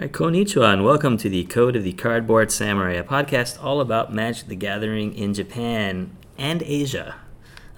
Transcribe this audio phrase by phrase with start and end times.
[0.00, 4.14] Hi, konnichiwa, and welcome to the Code of the Cardboard Samurai, a podcast all about
[4.14, 7.16] Magic the Gathering in Japan and Asia.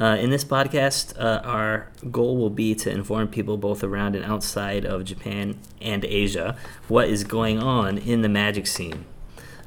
[0.00, 4.24] Uh, in this podcast, uh, our goal will be to inform people both around and
[4.24, 6.56] outside of Japan and Asia
[6.86, 9.04] what is going on in the magic scene.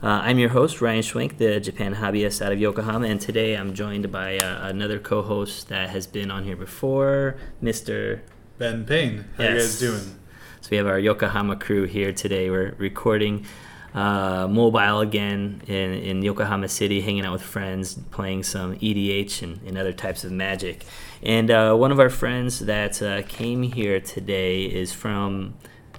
[0.03, 3.73] Uh, I'm your host, Ryan Schwenk, the Japan hobbyist out of Yokohama, and today I'm
[3.73, 8.19] joined by uh, another co host that has been on here before, Mr.
[8.57, 9.25] Ben Payne.
[9.37, 10.19] How you guys doing?
[10.59, 12.49] So we have our Yokohama crew here today.
[12.49, 13.45] We're recording
[13.93, 19.61] uh, mobile again in, in Yokohama City, hanging out with friends, playing some EDH and,
[19.65, 20.83] and other types of magic.
[21.23, 25.53] And uh, one of our friends that uh, came here today is from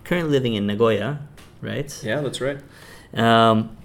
[0.04, 1.20] currently living in Nagoya,
[1.62, 1.98] right?
[2.04, 2.58] Yeah, that's right.
[3.14, 3.76] Um,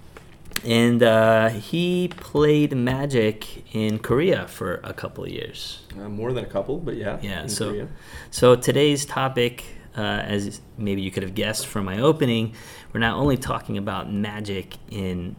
[0.64, 5.82] and uh, he played Magic in Korea for a couple of years.
[5.98, 7.18] Uh, more than a couple, but yeah.
[7.22, 7.88] Yeah, in so Korea.
[8.30, 9.64] so today's topic,
[9.96, 12.54] uh, as maybe you could have guessed from my opening,
[12.92, 15.36] we're not only talking about magic in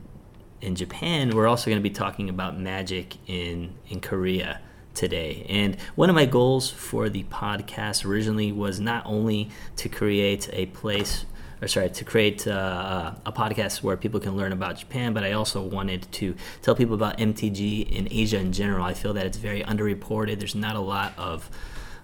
[0.61, 4.61] in Japan, we're also going to be talking about magic in in Korea
[4.93, 5.45] today.
[5.49, 10.67] And one of my goals for the podcast originally was not only to create a
[10.67, 11.25] place
[11.63, 15.31] or sorry, to create uh, a podcast where people can learn about Japan, but I
[15.31, 18.83] also wanted to tell people about MTG in Asia in general.
[18.83, 20.39] I feel that it's very underreported.
[20.39, 21.49] There's not a lot of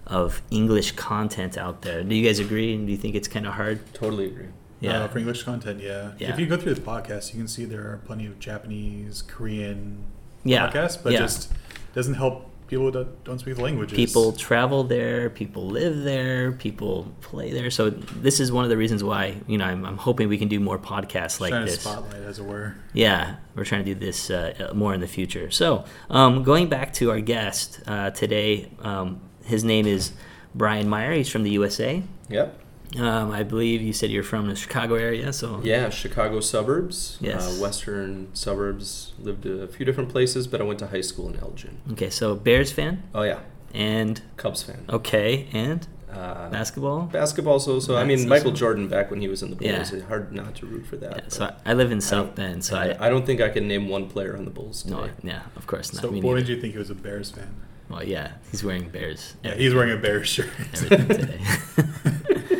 [0.06, 2.02] of English content out there.
[2.02, 2.74] Do you guys agree?
[2.74, 3.80] And do you think it's kind of hard?
[3.94, 4.48] Totally agree.
[4.80, 5.04] Yeah.
[5.04, 6.12] Uh, for English content, yeah.
[6.18, 6.32] Yeah.
[6.32, 10.04] If you go through the podcast, you can see there are plenty of Japanese, Korean
[10.42, 11.20] Yeah, podcasts, but yeah.
[11.20, 11.52] just
[11.94, 13.96] doesn't help people that don't speak the languages.
[13.96, 17.68] people travel there, people live there, people play there.
[17.68, 20.46] So this is one of the reasons why you know I'm, I'm hoping we can
[20.48, 21.74] do more podcasts like trying this.
[21.76, 22.76] to spotlight, as it were.
[22.92, 25.50] Yeah, we're trying to do this uh, more in the future.
[25.50, 30.12] So, um, going back to our guest uh, today, um, his name is
[30.54, 31.12] Brian Meyer.
[31.12, 32.02] He's from the USA.
[32.28, 32.56] Yep.
[32.98, 35.32] Um, I believe you said you're from the Chicago area.
[35.32, 37.18] So Yeah, Chicago suburbs.
[37.20, 37.46] Yes.
[37.58, 39.12] Uh, western suburbs.
[39.20, 41.78] Lived a few different places, but I went to high school in Elgin.
[41.92, 43.40] okay, so Bears fan Oh yeah,
[43.72, 44.84] and Cubs fan.
[44.88, 47.02] okay and Uh, basketball.
[47.02, 47.60] basketball.
[47.60, 48.28] So, so I mean, awesome.
[48.30, 49.70] Michael Jordan back when he was in the Bulls.
[49.70, 49.98] Yeah.
[49.98, 51.16] It's hard not to root for that.
[51.16, 53.48] Yeah, so I, I live in South Bend, so I, I, I don't think I
[53.48, 54.84] can name one player on the Bulls.
[54.84, 55.12] no, Today.
[55.22, 56.02] yeah, of course not.
[56.02, 57.54] So, Me what made you think he was a Bears fan?
[57.88, 59.34] Well, yeah, he's wearing Bears.
[59.44, 60.50] Yeah, he's wearing a Bears shirt.
[60.74, 61.40] everything today.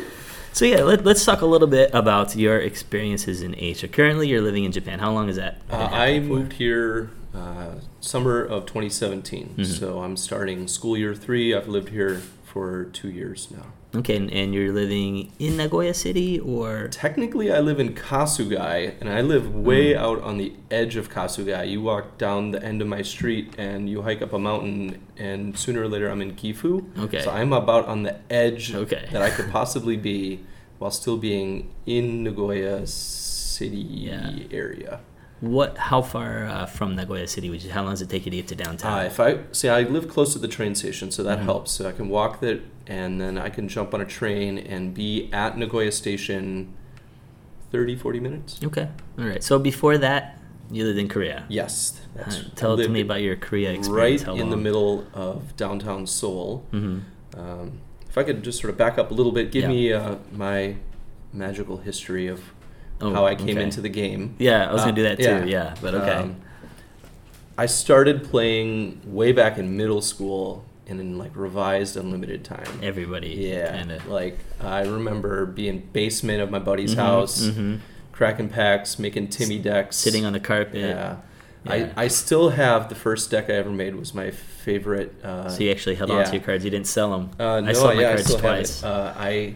[0.53, 3.87] so yeah, let, let's talk a little bit about your experiences in Asia.
[3.87, 4.99] Currently, you're living in Japan.
[4.99, 5.61] How long is that?
[5.69, 6.25] Uh, I for?
[6.25, 9.55] moved here uh, summer of 2017.
[9.57, 9.65] Mhm.
[9.65, 11.53] So I'm starting school year three.
[11.53, 13.67] I've lived here for two years now.
[13.93, 19.09] Okay, and, and you're living in Nagoya City, or Technically, I live in Kasugai, and
[19.09, 19.97] I live way Mm.
[19.97, 21.69] out on the edge of Kasugai.
[21.69, 25.57] You walk down the end of my street, and you hike up a mountain, and
[25.57, 26.85] sooner or later, I'm in Gifu.
[26.99, 27.21] Okay.
[27.21, 29.09] So I'm about on the edge Okay.
[29.11, 30.39] that I could possibly be,
[30.79, 34.31] while still being in Nagoya City Yeah.
[34.51, 35.01] area.
[35.41, 35.77] What?
[35.77, 37.49] How far uh, from Nagoya City?
[37.49, 38.99] Would you, how long does it take you to get to downtown?
[38.99, 41.43] Uh, if I see, I live close to the train station, so that Mhm.
[41.43, 41.71] helps.
[41.71, 45.29] So I can walk there, and then I can jump on a train and be
[45.33, 46.73] at Nagoya Station
[47.71, 48.59] 30, 40 minutes.
[48.63, 49.43] okay, all right.
[49.43, 50.37] So before that,
[50.69, 51.45] you lived in Korea.
[51.49, 54.23] Yes, Uh, tell to me about your Korea right experience.
[54.23, 56.65] How in the middle of downtown Seoul.
[56.71, 56.99] hmm
[57.37, 59.69] Um, if I could just sort of back up a little bit, give Yeah.
[59.69, 60.75] me uh, my
[61.33, 62.41] magical history of
[63.01, 63.63] Oh, how I came okay.
[63.63, 64.35] into the game.
[64.39, 65.23] Yeah, I was gonna Uh, do that too.
[65.23, 65.45] yeah.
[65.45, 66.11] Yeah, but okay.
[66.11, 66.35] Um,
[67.57, 72.67] I started playing way back in middle school and in like revised unlimited time.
[72.81, 73.29] Everybody.
[73.29, 74.07] Yeah, Kind of.
[74.07, 77.79] like I remember being basement of my buddy's Mhm, house, mhm.
[78.11, 80.79] cracking packs, making Timmy decks, Sitting on the carpet.
[80.81, 81.17] Yeah.
[81.65, 81.73] Yeah.
[81.73, 85.13] I, I still have the first deck I ever made was my favorite.
[85.23, 86.63] Uh, So you actually held on to your cards.
[86.65, 87.29] You didn't sell them.
[87.39, 88.83] Uh, no, I sold my yeah, cards twice.
[88.83, 89.53] Uh, I,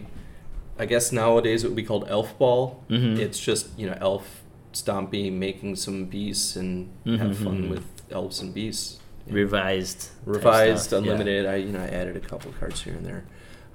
[0.78, 2.82] I guess nowadays it would be called Elf Ball.
[2.90, 3.18] Mhm.
[3.18, 4.42] It's just you know Elf
[4.72, 7.70] Stompy making some beasts and have Mhm, fun mhm.
[7.70, 8.98] with elves and beasts.
[9.28, 10.10] Revised.
[10.24, 11.12] Revised, stuff, yeah.
[11.12, 11.46] unlimited.
[11.46, 13.24] I you know I added a couple cards here and there,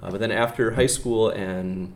[0.02, 1.92] uh, but then after high school and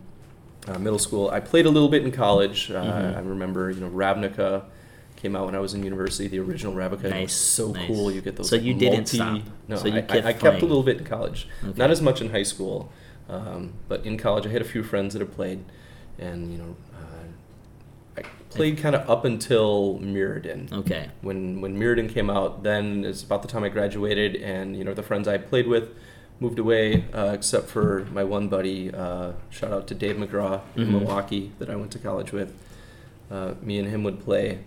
[0.68, 2.72] uh, middle school, I played a little bit in college.
[2.72, 3.18] Uh, Mhm.
[3.18, 4.64] I remember you know Ravnica
[5.16, 6.28] came out when I was in university.
[6.28, 7.88] The original Ravnica Nice, was so nice.
[7.88, 8.12] cool.
[8.12, 8.50] You get those.
[8.50, 9.42] So you didn't stop.
[9.68, 11.48] No, So you I, kept I, I kept a little bit in college.
[11.64, 11.74] Okay.
[11.78, 12.92] Not as much in high school,
[13.30, 15.64] um, but in college I had a few friends that had played,
[16.20, 16.76] and you know.
[16.94, 17.02] Uh,
[18.18, 21.10] I played kind of up until Mirrodin Okay.
[21.22, 24.94] when when Mirrodin came out, then it's about the time I graduated, and you know
[24.94, 25.90] the friends I played with
[26.40, 28.94] moved away, uh, except for my one buddy.
[28.94, 30.92] Uh, shout out to Dave McGraw in Mhm.
[30.92, 32.54] Milwaukee that I went to college with.
[33.30, 34.60] Uh, me and him would play,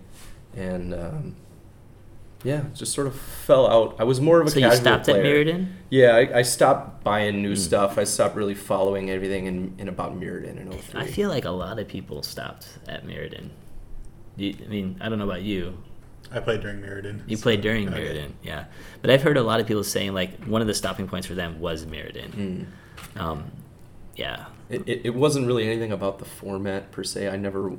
[0.55, 1.35] and um,
[2.43, 3.95] yeah, it just sort of fell out.
[3.99, 5.19] I was more of a So you casual stopped player.
[5.21, 5.67] at Mirrodin?
[5.89, 7.97] Yeah, I, I stopped buying new stuff.
[7.97, 11.01] I stopped really following everything in, in about Mirrodin in 03.
[11.01, 13.49] I feel like a lot of people stopped at Mirrodin.
[14.37, 15.77] You, I mean, I don't know about you.
[16.31, 17.21] I played during Mirrodin.
[17.27, 17.97] You so- played during yeah.
[17.97, 18.65] Mirrodin, yeah.
[19.01, 21.33] But I've heard a lot of people saying like one of the stopping points for
[21.35, 22.31] them was Mirrodin.
[23.15, 23.19] Mm.
[23.19, 23.51] Um,
[24.15, 27.27] yeah, It, it, it wasn't really anything about the format per se.
[27.29, 27.71] I never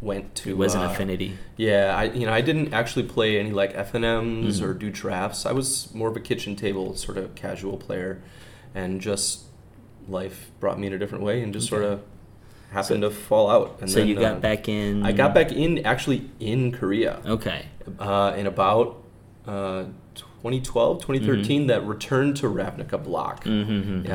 [0.00, 0.50] went to.
[0.50, 1.36] it was an uh, affinity.
[1.56, 4.62] Yeah, I you know I didn't actually play any like FNMs Mhm.
[4.62, 5.46] or do drafts.
[5.46, 8.20] I was more of a kitchen table sort of casual player,
[8.74, 9.44] and just
[10.08, 11.80] life brought me in a different way and just Okay.
[11.82, 12.00] sort of
[12.72, 13.78] happened to fall out.
[13.80, 15.04] And so then, you got uh, back in.
[15.04, 17.66] I got back in actually in Korea Okay.
[17.98, 19.02] uh, in about
[19.46, 19.84] uh,
[20.14, 21.60] 2012, 2013.
[21.62, 21.66] Mm-hmm.
[21.68, 23.44] That returned to Ravnica block.
[23.44, 24.10] Mm-hmm.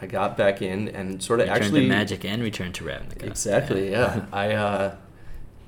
[0.00, 3.22] I got back in and sort of Return actually to Magic and Return to Ravnica.
[3.24, 3.90] Exactly.
[3.90, 4.26] Yeah.
[4.32, 4.96] I uh,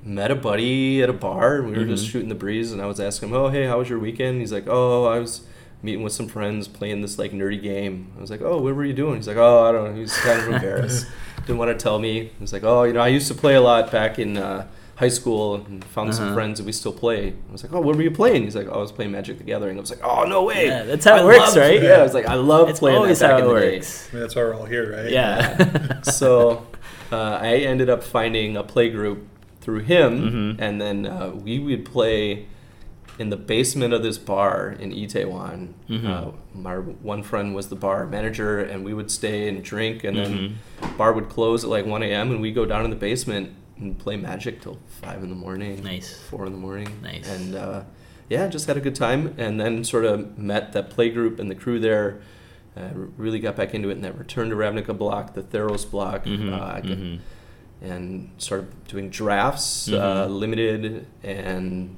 [0.03, 1.57] met a buddy at a bar.
[1.57, 2.11] and We were just Mhm.
[2.11, 4.51] shooting the breeze, and I was asking him, "Oh, hey, how was your weekend?" He's
[4.53, 5.41] like, "Oh, I was
[5.81, 8.85] meeting with some friends, playing this like nerdy game." I was like, "Oh, what were
[8.85, 11.07] you doing?" He's like, "Oh, I don't know." He was kind of embarrassed.
[11.45, 12.31] Didn't want to tell me.
[12.39, 14.67] He's like, "Oh, you know, I used to play a lot back in." Uh,
[14.99, 16.33] High school and found some Uh-huh.
[16.35, 17.33] friends that we still play.
[17.49, 19.37] I was like, "Oh, what were you playing?" He's like, "Oh, I was playing Magic
[19.37, 21.81] the Gathering." I was like, "Oh, no way!" Yeah, that's how it works, loved- right?
[21.81, 23.65] Yeah, I was like, "I love It's playing always that back how in it the
[23.69, 24.09] day." works.
[24.11, 25.09] I mean, that's why we're all here, right?
[25.09, 26.01] Yeah.
[26.03, 26.65] so
[27.13, 29.19] uh, I ended up finding a play group
[29.61, 30.61] through him, Mhm.
[30.61, 32.45] and then uh, we would play
[33.17, 35.69] in the basement of this bar in Itaewon.
[35.89, 36.05] Mhm.
[36.09, 40.17] Uh, my one friend was the bar manager, and we would stay and drink, and
[40.17, 40.31] then
[40.81, 40.97] Mm-hmm.
[40.97, 43.97] bar would close at like 1 a.m., and we go down in the basement and
[43.97, 46.17] play Magic till 5 in the morning, Nice.
[46.29, 46.99] 4 in the morning.
[47.01, 47.27] Nice.
[47.29, 47.83] And uh,
[48.29, 51.49] yeah, just had a good time, and then sort of met that play group and
[51.49, 52.21] the crew there.
[52.77, 56.25] Uh, really got back into it and that Return to Ravnica block, the Theros block,
[56.25, 57.19] Mhm, uh, mhm.
[57.81, 61.95] and started doing drafts, uh, limited, and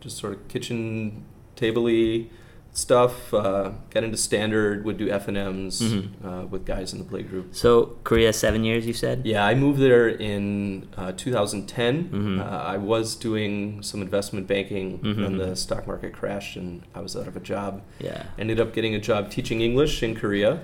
[0.00, 1.24] just sort of kitchen
[1.56, 2.26] table-y
[2.72, 3.32] stuff.
[3.34, 6.08] Uh, got into standard, would do F and M's Mhm.
[6.24, 7.48] uh, with guys in the play group.
[7.54, 9.22] So Korea seven years, you said.
[9.24, 12.08] Yeah, I moved there in uh, 2010.
[12.10, 12.40] Mhm.
[12.40, 15.16] Uh, I was doing some investment banking Mhm.
[15.22, 17.82] when the stock market crashed, and I was out of a job.
[18.00, 18.22] Yeah.
[18.38, 20.60] Ended up getting a job teaching English in Korea,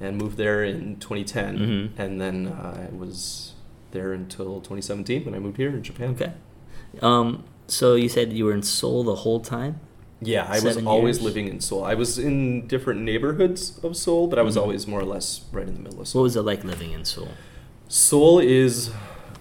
[0.00, 1.58] and moved there in 2010.
[1.58, 1.98] Mhm.
[1.98, 3.52] And then uh, I was
[3.90, 6.10] there until 2017 when I moved here in Japan.
[6.10, 6.32] Okay.
[7.02, 7.44] Um.
[7.66, 9.80] So you said you were in Seoul the whole time.
[10.20, 11.24] Yeah, I was always years?
[11.24, 11.84] living in Seoul.
[11.84, 14.62] I was in different neighborhoods of Seoul, but I was Mhm.
[14.62, 16.22] always more or less right in the middle of Seoul.
[16.22, 17.28] What was it like living in Seoul?
[17.88, 18.90] Seoul is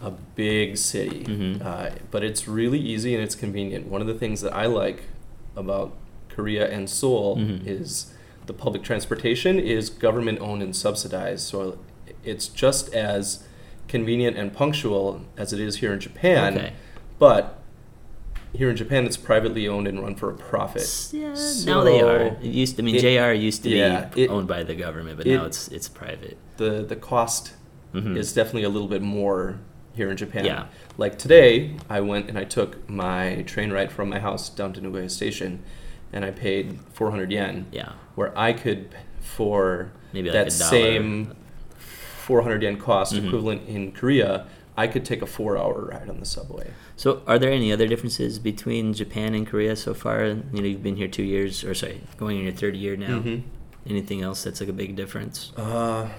[0.04, 1.66] a big city, Mhm.
[1.66, 3.88] uh, but it's really easy and it's convenient.
[3.88, 5.04] One of the things that I like
[5.56, 5.94] about
[6.30, 7.66] Korea and Seoul Mhm.
[7.66, 8.14] is
[8.46, 11.42] the public transportation is government owned and subsidized.
[11.48, 11.80] So
[12.24, 13.44] it's just as
[13.88, 16.56] convenient and punctual as it is here in Japan.
[16.58, 16.74] Okay.
[17.18, 17.57] But
[18.54, 21.10] here in Japan, it's privately owned and run for a profit.
[21.12, 21.36] Yeah,
[21.66, 22.18] now they are.
[22.42, 22.80] It used.
[22.80, 25.36] I mean, it- JR used to yeah, be it- owned by the government, but it-
[25.36, 26.38] now it's it's private.
[26.58, 27.54] The the cost
[27.94, 28.18] Mhm.
[28.18, 29.60] is definitely a little bit more
[29.96, 30.46] here in Japan.
[30.46, 30.66] Yeah.
[30.98, 34.82] Like today, I went and I took my train ride from my house down to
[34.82, 35.60] Nagoya Station,
[36.14, 37.94] and I paid 400 yen, Yeah.
[38.16, 38.90] where I could
[39.22, 41.34] for Maybe like that same
[41.78, 43.28] 400 yen cost Mhm.
[43.28, 44.46] equivalent in Korea,
[44.78, 46.72] I could take a four-hour ride on the subway.
[46.96, 50.24] So, are there any other differences between Japan and Korea so far?
[50.26, 53.20] You know, you've been here two years, or sorry, going in your third year now.
[53.20, 53.42] Mhm.
[53.88, 55.52] Anything else that's like a big difference?
[55.58, 56.10] Uh,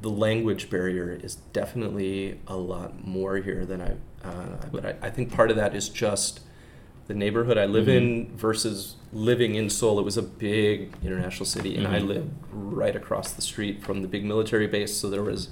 [0.00, 3.96] the language barrier is definitely a lot more here than I.
[4.24, 6.40] Uh, but I, I think part of that is just
[7.08, 9.98] the neighborhood I live in versus living in Seoul.
[9.98, 12.06] It was a big international city, and I Mhm.
[12.06, 15.48] lived right across the street from the big military base, so there was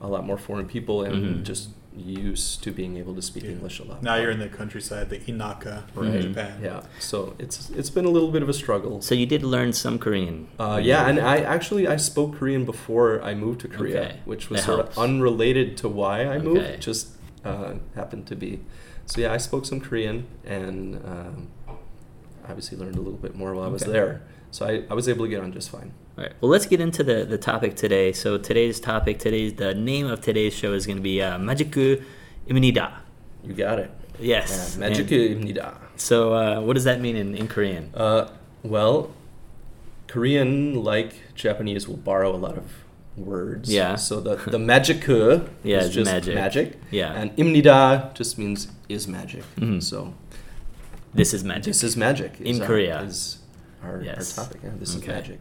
[0.00, 1.42] a lot more foreign people and Mhm.
[1.44, 3.50] just used to being able to speak Yeah.
[3.50, 4.02] English a lot.
[4.02, 4.22] Now more.
[4.22, 6.16] you're in the countryside, the Inaka Right.
[6.16, 6.58] in Japan.
[6.60, 9.00] Yeah, so it's it's been a little bit of a struggle.
[9.00, 10.48] So you did learn some Korean.
[10.58, 14.50] Uh, yeah, and I actually I spoke Korean before I moved to Korea, Okay, which
[14.50, 14.96] was that sort helps.
[14.96, 16.44] of unrelated to why I Okay.
[16.48, 16.80] moved.
[16.80, 17.08] Just
[17.44, 18.60] uh, happened to be.
[19.06, 21.48] So yeah, I spoke some Korean and um,
[22.48, 24.22] obviously learned a little bit more while I was there.
[24.50, 25.92] So I, I was able to get on just fine.
[26.16, 26.32] All right.
[26.40, 28.12] Well, let's get into the, the topic today.
[28.12, 32.02] So today's topic, today's the name of today's show is going to be uh, Majiku
[32.48, 32.92] Imnida.
[33.42, 33.90] You got it.
[34.20, 34.76] Yes.
[34.78, 37.90] Yeah, magic So uh, what does that mean in, in Korean?
[37.94, 38.28] Uh,
[38.62, 39.10] well,
[40.06, 42.70] Korean, like Japanese, will borrow a lot of
[43.16, 43.72] words.
[43.72, 43.96] Yeah.
[43.96, 46.34] So the the magic uh, Yeah, is just magic.
[46.36, 46.78] magic.
[46.92, 47.12] Yeah.
[47.12, 49.42] And imnida just means is magic.
[49.56, 49.82] Mhm.
[49.82, 50.14] So
[51.12, 51.64] This is magic.
[51.64, 52.40] this is magic.
[52.40, 53.00] In is our- Korea.
[53.02, 53.38] is
[53.82, 54.38] our, Yes.
[54.38, 54.60] our topic.
[54.62, 55.02] Yeah, this Okay.
[55.02, 55.38] is magic.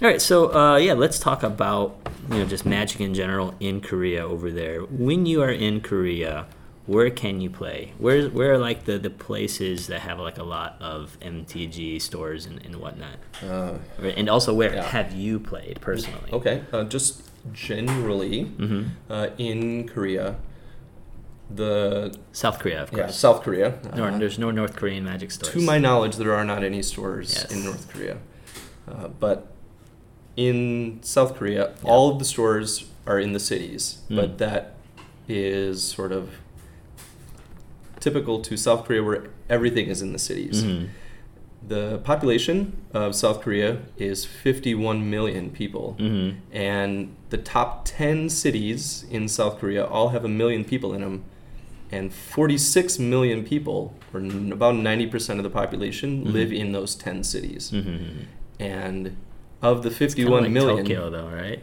[0.00, 1.96] All right, so uh, yeah, let's talk about
[2.30, 4.82] you know just magic in general in Korea over there.
[4.82, 6.46] When you are in Korea,
[6.86, 7.94] where can you play?
[7.98, 12.46] Where where are like the, the places that have like a lot of MTG stores
[12.46, 13.16] and, and whatnot?
[13.42, 14.84] Uh, And also, where Yeah.
[14.84, 16.30] have you played personally?
[16.32, 20.36] okay, uh, just generally hmm uh, in Korea,
[21.50, 23.16] the South Korea, of yeah course.
[23.16, 23.74] South Korea.
[23.96, 25.54] no, uh, there's no North Korean Magic stores.
[25.54, 27.50] To my knowledge, there are not any stores Yes.
[27.50, 28.18] in North Korea.
[28.86, 29.52] Uh, but
[30.48, 31.90] in South Korea, Yeah.
[31.90, 33.98] all of the stores are in the cities.
[34.08, 34.16] Mm.
[34.16, 34.74] But that
[35.28, 36.30] is sort of
[37.98, 40.62] typical to South Korea where everything is in the cities.
[40.62, 40.86] Mhm.
[41.66, 45.96] The population of South Korea is 51 million people.
[45.98, 46.34] Mhm.
[46.52, 51.24] And the top 10 cities in South Korea all have a million people in them.
[51.90, 56.32] And 46 million people, or n- about 90% of the population, Mhm.
[56.32, 57.72] live in those 10 cities.
[57.74, 57.98] Mhm.
[58.60, 59.16] And
[59.62, 61.62] of the 51 like million, Tokyo, though, right?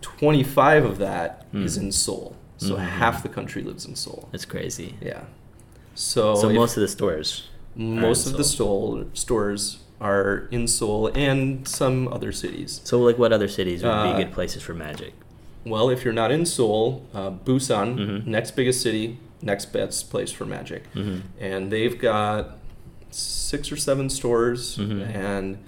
[0.00, 1.82] 25 of that is Mm.
[1.82, 2.36] in Seoul.
[2.58, 2.78] So Mhm.
[2.78, 4.28] half the country lives in Seoul.
[4.32, 4.94] That's crazy.
[5.02, 5.24] Yeah.
[5.94, 7.44] So, so most of the stores.
[7.74, 8.94] most of the Seoul.
[9.02, 12.80] Seoul stores are in Seoul and some other cities.
[12.84, 15.12] So, like, what other cities would Uh, be good places for Magic?
[15.66, 18.26] Well, if you're not in Seoul, uh, Busan, Mhm.
[18.26, 21.22] next biggest city, next best place for Magic, Mhm.
[21.40, 22.56] and they've got
[23.10, 25.14] six or seven stores, Mhm.
[25.14, 25.58] and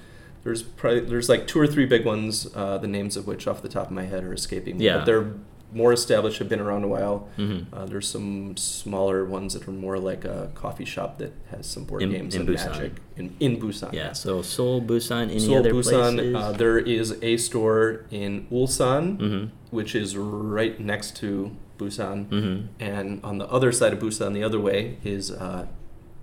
[0.44, 3.62] there's probably there's like two or three big ones, uh, the names of which off
[3.62, 4.84] the top of my head are escaping me.
[4.84, 4.98] Yeah.
[4.98, 5.32] but they're
[5.70, 7.28] more established, have been around a while.
[7.36, 7.66] Mhm.
[7.70, 11.84] Uh, there's some smaller ones that are more like a coffee shop that has some
[11.84, 12.70] board In- games in and Busan.
[12.70, 13.92] Magic in in Busan.
[13.92, 14.12] Yeah.
[14.14, 16.14] So Seoul, Busan, any Seoul, other Busan.
[16.14, 16.34] places?
[16.34, 19.48] Uh, there is a store in Ulsan, Mhm.
[19.70, 22.28] which is right next to Busan.
[22.30, 22.62] Mhm.
[22.80, 25.66] And on the other side of Busan, the other way, is uh,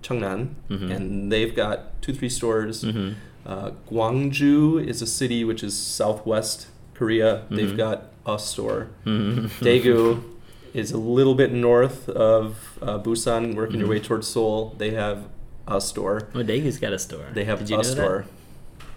[0.06, 0.48] Cheongnan.
[0.70, 0.90] Mhm.
[0.94, 2.84] And they've got two, three stores.
[2.84, 3.14] Mhm.
[3.44, 7.42] Uh, Gwangju is a city which is southwest Korea.
[7.50, 7.56] Mhm.
[7.56, 8.88] They've got a store.
[9.04, 9.48] Mhm.
[9.60, 10.20] Daegu
[10.74, 13.90] is a little bit north of uh, Busan, working your Mhm.
[13.90, 14.74] way towards Seoul.
[14.78, 15.18] They have
[15.66, 16.28] a store.
[16.34, 17.26] Oh, Daegu's got a store.
[17.34, 18.24] They have Did you a know store.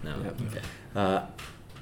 [0.02, 0.08] That?
[0.08, 0.24] No.
[0.24, 0.46] Yeah.
[0.48, 0.64] Okay.
[0.94, 1.20] Uh,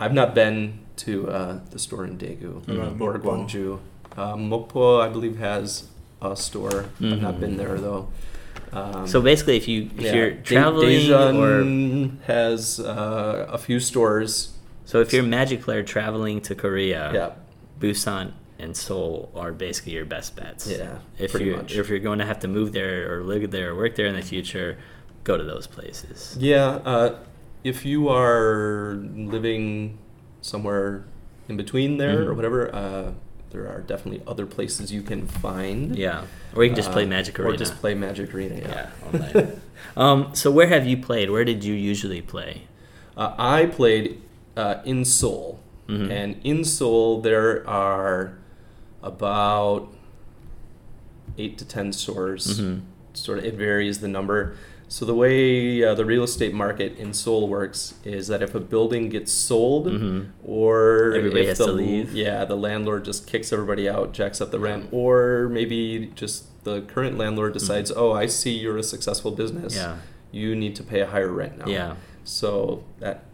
[0.01, 3.23] I've not been to uh, the store in Daegu What about or Mokpo?
[3.49, 3.79] Gwangju.
[4.17, 5.85] Uh, Mokpo, I believe, has
[6.21, 6.87] a store.
[7.01, 8.09] I've not been there though.
[8.73, 14.53] Um, So basically, if you if yeah, you're traveling or has uh, a few stores.
[14.85, 17.31] so if you're a Magic player traveling to Korea, yeah,
[17.81, 20.67] Busan and Seoul are basically your best bets.
[20.69, 21.75] Yeah, If pretty you much.
[21.77, 24.17] if you're going to have to move there or live there or work there in
[24.17, 24.77] the future,
[25.25, 26.37] go to those places.
[26.41, 26.81] yeah.
[26.85, 27.17] Uh,
[27.65, 28.97] if you are
[29.35, 29.99] living
[30.41, 31.05] somewhere
[31.49, 32.37] in between there or Mhm.
[32.37, 33.13] whatever, uh,
[33.51, 35.97] there are definitely other places you can find.
[35.97, 36.25] Yeah.
[36.55, 37.55] Or you can just play Uh, Magic Arena.
[37.55, 38.57] Or just play Magic Arena.
[38.57, 38.91] Yeah.
[39.13, 39.31] Yeah.
[39.37, 39.61] online.
[39.97, 41.31] um, so where have you played?
[41.31, 42.63] Where did you usually play?
[43.17, 44.21] Uh, I played
[44.57, 46.11] uh, in Seoul, Mhm.
[46.11, 48.37] and in Seoul there are
[49.03, 49.89] about
[51.39, 52.61] eight to ten stores.
[52.61, 52.81] Mhm.
[53.15, 54.55] Sort of, it varies the number.
[54.91, 58.61] So the way uh, the real estate market in Seoul works is that if a
[58.61, 60.29] building gets sold, Mhm.
[60.43, 62.15] or Everybody if has the, to leave.
[62.15, 66.81] yeah, the landlord just kicks everybody out, jacks up the rent, or maybe just the
[66.83, 69.77] current landlord decides, oh, I see you're a successful business.
[69.77, 69.91] Mm-hmm.
[69.91, 70.41] Yeah.
[70.41, 71.67] You need to pay a higher rent now.
[71.69, 71.95] Yeah.
[72.25, 73.25] So that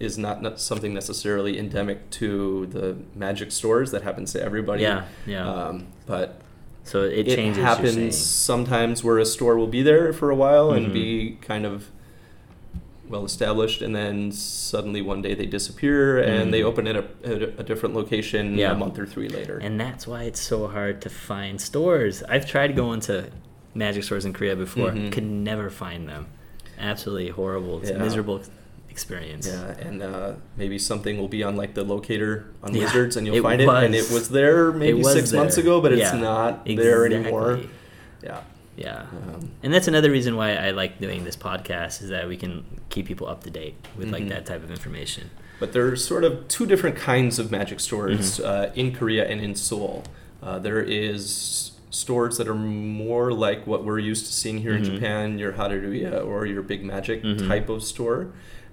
[0.00, 3.92] is not ne- something necessarily endemic to the magic stores.
[3.92, 4.82] That happens to everybody.
[4.82, 5.48] Yeah, yeah.
[5.48, 6.40] Um, but
[6.84, 7.56] So it, it, changes.
[7.56, 10.76] you're happens sometimes where a store will be there for a while Mhm.
[10.76, 11.90] and be kind of
[13.08, 16.64] well established, and then suddenly one day they disappear and they Mhm.
[16.64, 18.72] open it up at a, a different location Yeah.
[18.72, 19.58] a month or three later.
[19.62, 22.22] And that's why it's so hard to find stores.
[22.28, 23.26] I've tried going to
[23.74, 25.12] magic stores in Korea before, Mhm.
[25.12, 26.26] could never find them.
[26.78, 27.80] Absolutely horrible.
[27.80, 27.98] It's Yeah.
[27.98, 28.40] miserable
[28.98, 29.48] experience.
[29.48, 33.26] Yeah, and uh, maybe something will be on like the locator on Yeah, Wizards, and
[33.26, 36.20] you'll find it, and it was there maybe was six months ago, but it's Yeah,
[36.30, 37.60] not there anymore.
[38.22, 38.40] Yeah.
[38.76, 39.02] Yeah.
[39.28, 42.64] Um, And that's another reason why I like doing this podcast is that we can
[42.88, 44.28] keep people up to date with like Mhm.
[44.30, 45.30] that type of information.
[45.60, 48.44] But there's sort of two different kinds of magic stores Mhm.
[48.44, 50.04] uh, in Korea and in Seoul.
[50.42, 54.78] Uh, there is stores that are more like what we're used to seeing here Mhm.
[54.78, 57.46] in Japan, your Hareruya or your Big Magic Mhm.
[57.46, 58.20] type of store.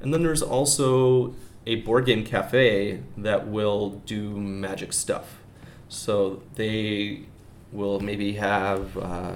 [0.01, 1.34] And then there's also
[1.65, 5.38] a board game cafe that will do magic stuff.
[5.89, 7.22] So they
[7.72, 9.36] will maybe have uh,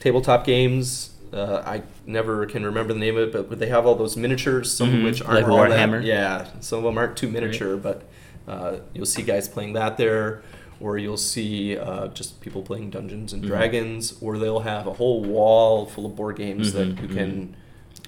[0.00, 1.10] tabletop games.
[1.32, 4.72] Uh, I never can remember the name of it, but they have all those miniatures,
[4.72, 4.98] some Mhm.
[4.98, 6.04] of which aren't Like all that- Warhammer?
[6.04, 8.02] yeah, some of them aren't too miniature, but
[8.46, 10.42] uh, you'll see guys playing that there,
[10.80, 13.46] or you'll see uh, just people playing Dungeons and Mhm.
[13.46, 17.54] Dragons, or they'll have a whole wall full of board games Mhm, that you can.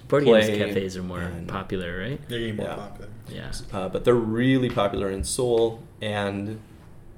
[0.08, 2.20] Board games cafes are more and- popular, right?
[2.28, 2.74] They're getting more Yeah.
[2.76, 3.08] popular.
[3.28, 3.52] Yeah.
[3.72, 6.60] Uh, but they're really popular in Seoul, and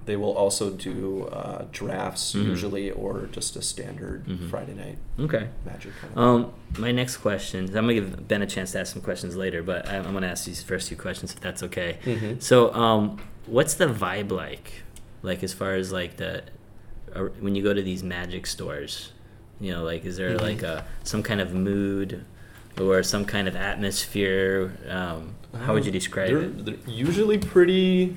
[0.07, 2.45] they will also do uh, drafts Mhm.
[2.45, 4.49] usually, or just a standard Mhm.
[4.49, 5.49] Friday night Okay.
[5.65, 5.93] magic.
[6.01, 7.65] Kind of Um, my next question.
[7.67, 10.29] I'm gonna give Ben a chance to ask some questions later, but I'm, I'm gonna
[10.29, 11.99] ask these first few questions if that's okay.
[12.05, 12.41] Mhm.
[12.41, 14.85] So, um, what's the vibe like?
[15.23, 16.43] Like as far as like the
[17.15, 19.11] uh, when you go to these magic stores,
[19.61, 20.41] you know, like is there Mhm.
[20.41, 22.25] like a some kind of mood
[22.81, 24.73] or some kind of atmosphere?
[24.89, 26.65] Um, how would you describe they're, it?
[26.65, 28.15] They're usually pretty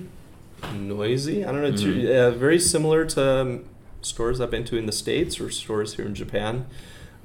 [0.76, 1.46] noisy.
[1.46, 1.68] I don't know.
[1.70, 2.04] It's Mhm.
[2.04, 3.66] yeah, very similar to um,
[4.02, 6.66] stores I've been to in the states or stores here in Japan.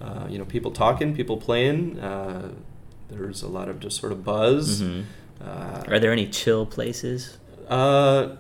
[0.01, 1.99] Uh, you know, people talking, people playing.
[1.99, 2.51] Uh,
[3.09, 4.83] there's a lot of just sort of buzz.
[4.83, 5.05] Mhm.
[5.45, 7.39] Uh, Are there any chill places?
[7.69, 8.31] Uh,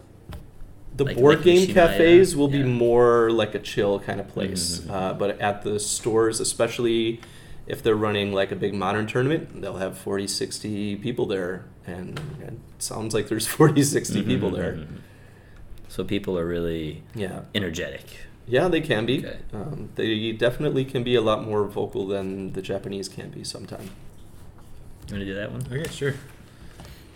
[0.96, 2.62] the Like- board like game cafes will Yeah.
[2.62, 4.80] be more like a chill kind of place.
[4.80, 4.90] Mhm.
[4.90, 7.20] Uh, but at the stores, especially
[7.66, 11.64] if they're running like a big modern tournament, they'll have 40, 60 people there.
[11.87, 14.73] And it sounds like there's 40, 60 people Mhm, there.
[14.73, 14.99] mhm, mhm.
[15.88, 17.42] So people are really Yeah.
[17.54, 18.04] energetic.
[18.47, 19.21] Yeah, they can be.
[19.25, 19.38] Okay.
[19.54, 23.90] Um, they definitely can be a lot more vocal than the Japanese can be sometimes.
[25.09, 25.62] You want to do that one?
[25.73, 26.14] Okay, sure.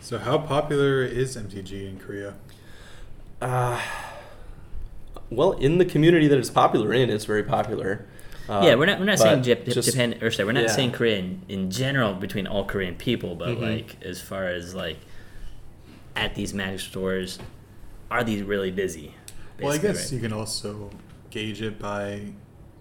[0.00, 2.34] So, how popular is MTG in Korea?
[3.42, 3.78] Uh,
[5.30, 8.06] well, in the community that it's popular in, it's very popular.
[8.48, 10.68] Uh, yeah, we're not we're not saying Jap- just- Japan or sorry, we're not yeah.
[10.68, 13.60] saying Korea in, in general between all Korean people, but Mhm.
[13.78, 14.96] like as far as like
[16.16, 17.38] at these magic stores,
[18.10, 19.14] are these really busy?
[19.60, 20.12] Well, I basically, guess right?
[20.12, 20.90] you can also
[21.30, 22.32] gauge it by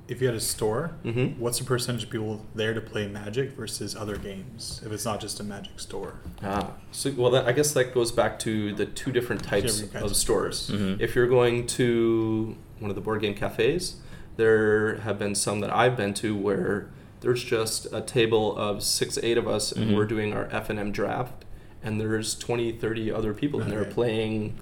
[0.07, 1.37] if you had a store, Mhm.
[1.37, 4.81] what's the percentage of people there to play Magic versus other games?
[4.85, 6.13] If it's not just a Magic store.
[6.41, 9.91] Ah, so well, that, I guess that goes back to the two different types Different
[9.91, 10.71] kinds of of stores.
[10.73, 11.01] Mhm.
[11.01, 13.97] If you're going to one of the board game cafes,
[14.37, 16.87] there have been some that I've been to where
[17.21, 19.95] there's just a table of six, eight of us, and Mhm.
[19.95, 21.43] we're doing our F and M draft,
[21.83, 23.91] and there's 20, 30 other people in there Okay.
[23.91, 24.53] playing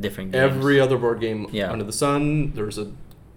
[0.00, 0.42] different games.
[0.42, 1.70] every other board game Yeah.
[1.72, 2.52] under the sun.
[2.54, 2.88] There's a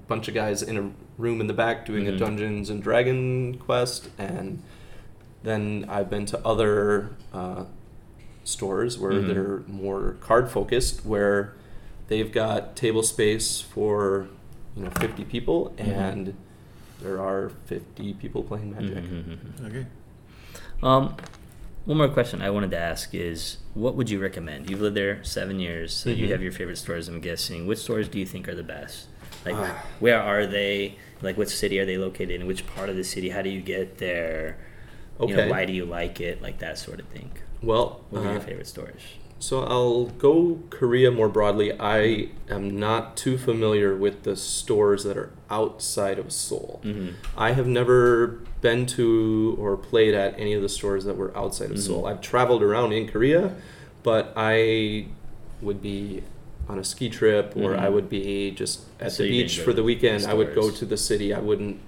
[0.07, 2.15] bunch of guys in a room in the back doing Mhm.
[2.15, 4.61] a Dungeons and Dragon quest, and
[5.43, 7.65] then I've been to other uh,
[8.43, 9.27] stores where Mhm.
[9.27, 11.53] they're more card focused, where
[12.07, 14.27] they've got table space for
[14.77, 15.87] you know 50 people, Mhm.
[15.87, 16.33] and
[17.01, 18.95] there are 50 people playing Magic.
[19.03, 19.67] Mhm, mhm, mhm.
[19.67, 19.85] Okay.
[20.83, 21.15] Um,
[21.85, 24.69] one more question I wanted to ask is, what would you recommend?
[24.69, 26.31] You've lived there seven years, so you Mhm.
[26.31, 27.07] have your favorite stores.
[27.07, 27.65] I'm guessing.
[27.65, 29.07] Which stores do you think are the best?
[29.45, 29.83] Like, Ah.
[29.99, 30.95] where are they?
[31.21, 32.45] Like, which city are they located in?
[32.45, 33.29] Which part of the city?
[33.29, 34.57] How do you get there?
[35.19, 35.49] You know, Okay.
[35.49, 36.41] why do you like it?
[36.43, 37.31] Like that sort of thing.
[37.63, 39.01] Well, What are uh, your favorite stores?
[39.39, 41.71] So I'll go Korea more broadly.
[41.79, 46.81] I am not too familiar with the stores that are outside of Seoul.
[46.83, 47.09] Mm-hmm.
[47.37, 51.69] I have never been to or played at any of the stores that were outside
[51.69, 51.81] of Mhm.
[51.81, 52.05] Seoul.
[52.07, 53.53] I've traveled around in Korea,
[54.01, 55.05] but I
[55.61, 56.23] would be
[56.67, 57.79] on a ski trip or Mhm.
[57.79, 60.25] I would be just at So the beach for the weekend.
[60.25, 61.33] I would go to the city.
[61.33, 61.79] I wouldn't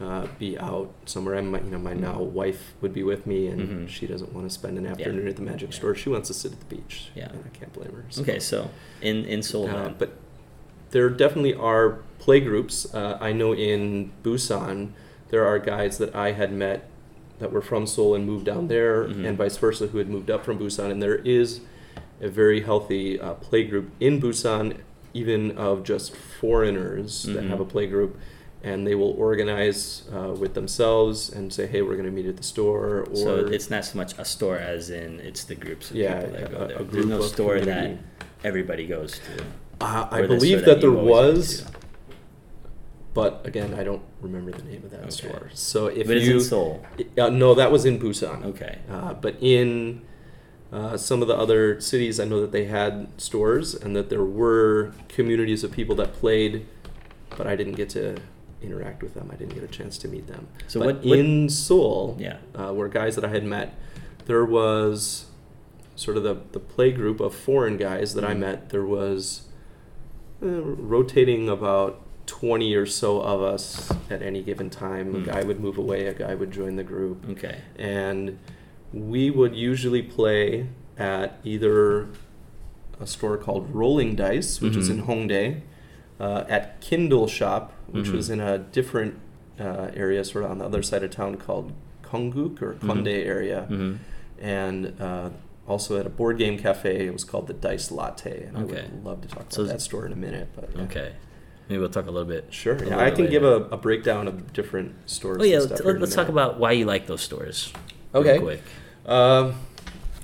[0.00, 1.34] uh, be out somewhere.
[1.34, 3.88] And my, you know, my now wife would be with me, and Mhm.
[3.88, 5.76] she doesn't want to spend an afternoon at the magic Yeah.
[5.76, 5.94] store.
[5.94, 7.10] She wants to sit at the beach.
[7.14, 7.28] Yeah.
[7.30, 8.04] and I can't blame her.
[8.08, 8.22] so.
[8.22, 8.70] Okay, so
[9.02, 10.10] in in Seoul, Uh, but
[10.90, 12.92] there definitely are play groups.
[12.94, 14.88] Uh, I know in Busan
[15.28, 16.88] there are guys that I had met
[17.38, 19.24] that were from Seoul and moved down there, Mhm.
[19.26, 20.90] and vice versa, who had moved up from Busan.
[20.90, 21.60] And there is
[22.20, 24.74] a very healthy uh, play group in Busan,
[25.14, 27.48] even of just foreigners that Mhm.
[27.48, 28.16] have a play group.
[28.62, 32.36] And they will organize uh, with themselves and say, "Hey, we're going to meet at
[32.36, 35.90] the store." Or so it's not so much a store as in it's the groups
[35.90, 36.76] of Yeah, people that go a- a there.
[36.78, 37.98] group There's no of store community.
[38.18, 39.44] that everybody goes to.
[39.80, 41.64] Uh, I believe store that, there was,
[43.14, 45.10] but again, I don't remember the name of that Okay.
[45.10, 45.50] store.
[45.54, 46.84] So if But you Seoul.
[47.18, 48.44] Uh, no, that was in Busan.
[48.44, 48.78] Okay.
[48.90, 50.02] Uh, but in
[50.72, 54.22] uh, some of the other cities, I know that they had stores and that there
[54.22, 56.66] were communities of people that played,
[57.36, 58.16] but I didn't get to
[58.62, 59.30] interact with them.
[59.32, 60.48] I didn't get a chance to meet them.
[60.68, 62.38] So but what- what- in Seoul, Yeah.
[62.54, 63.74] uh, were guys that I had met.
[64.26, 65.26] There was
[65.96, 68.38] sort of the, the play group of foreign guys that I Mhm.
[68.38, 68.68] met.
[68.70, 69.42] There was
[70.42, 75.12] uh, rotating about 20 or so of us at any given time.
[75.12, 75.22] Mm.
[75.22, 77.28] A guy would move away, a guy would join the group.
[77.30, 77.56] Okay.
[77.76, 78.38] And
[78.92, 82.08] we would usually play at either
[82.98, 84.92] a store called Rolling Dice, which is Mhm.
[84.92, 85.60] in Hongdae,
[86.20, 88.12] uh, at Kindle Shop, which Mhm.
[88.14, 89.14] was in a different
[89.58, 92.74] uh, area, sort of on the other side of town called Konkuk or.
[92.74, 93.94] Konde area, Mm-hmm.
[94.40, 95.28] and uh,
[95.68, 97.06] also at a board game cafe.
[97.06, 98.78] It was called the Dice Latte, and Okay.
[98.80, 100.48] I would love to talk about So- that store in a minute.
[100.56, 100.82] But yeah.
[100.84, 101.12] Okay.
[101.68, 102.46] Maybe we'll talk a little bit.
[102.50, 102.82] Sure.
[102.84, 105.38] Yeah, I can give a, a breakdown of different stores.
[105.40, 107.72] Oh yeah, let's, stuff here in a let's talk about why you like those stores.
[108.12, 108.38] real Okay.
[108.40, 108.62] quick.
[109.06, 109.54] Um,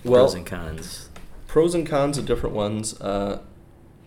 [0.03, 1.09] well, Pros and cons.
[1.47, 3.01] pros and cons of different ones.
[3.01, 3.41] Uh,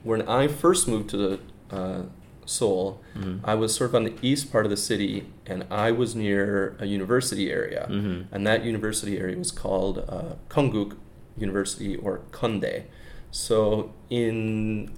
[0.04, 1.40] when I first moved to the
[1.72, 2.02] uh,
[2.46, 3.42] Seoul, Mhm.
[3.44, 6.76] I was sort of on the east part of the city, and I was near
[6.80, 8.26] a university area, Mhm.
[8.32, 10.96] and that university area was called uh, Konkuk
[11.38, 12.84] University or Kondae.
[13.30, 14.90] So in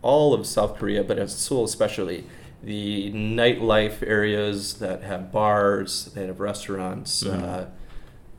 [0.00, 2.24] all of South Korea, but as Seoul especially,
[2.62, 7.42] the nightlife areas that have bars, that have restaurants, Mhm.
[7.42, 7.64] uh,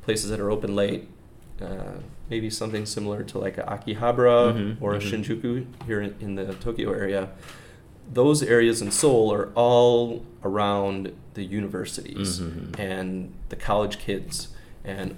[0.02, 1.08] places that are open late,
[1.62, 2.00] uh,
[2.32, 5.24] maybe something similar to like a Akihabara Mhm, or a mhm.
[5.24, 7.30] Shinjuku here in, in the Tokyo area.
[8.12, 12.78] Those areas in Seoul are all around the universities Mhm.
[12.80, 14.48] and the college kids
[14.84, 15.16] and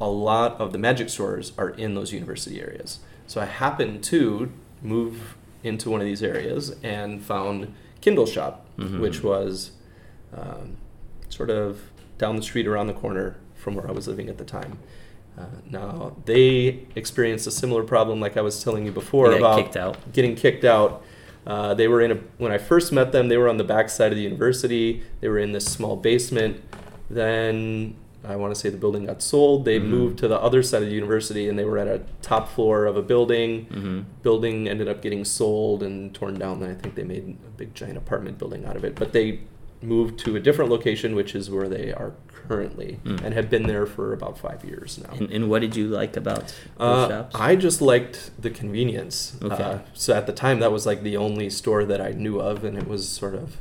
[0.00, 2.98] a lot of the magic stores are in those university areas.
[3.26, 4.50] So I happened to
[4.82, 9.00] move into one of these areas and found Kindle Shop, Mhm.
[9.00, 9.70] which was
[10.36, 10.76] um,
[11.30, 11.80] sort of
[12.18, 14.78] down the street around the corner from where I was living at the time.
[15.38, 19.76] Uh, now they experienced a similar problem, like I was telling you before about kicked
[19.76, 19.96] out.
[20.12, 21.02] getting kicked out.
[21.46, 23.28] Uh, they were in a when I first met them.
[23.28, 25.02] They were on the back side of the university.
[25.20, 26.62] They were in this small basement.
[27.10, 27.94] Then
[28.24, 29.64] I want to say the building got sold.
[29.64, 29.84] They Mhm.
[29.84, 32.86] moved to the other side of the university, and they were at a top floor
[32.86, 33.66] of a building.
[33.66, 34.00] Mm-hmm.
[34.22, 36.62] Building ended up getting sold and torn down.
[36.62, 38.96] And I think they made a big giant apartment building out of it.
[38.96, 39.40] But they
[39.86, 42.12] moved to a different location, which is where they are
[42.48, 43.24] currently, Mm.
[43.24, 45.10] and have been there for about five years now.
[45.18, 46.44] And, and what did you like about
[46.78, 47.36] those Uh, shops?
[47.38, 49.36] I just liked the convenience.
[49.42, 49.62] Okay.
[49.62, 52.64] Uh, so at the time, that was like the only store that I knew of,
[52.64, 53.56] and it was sort of,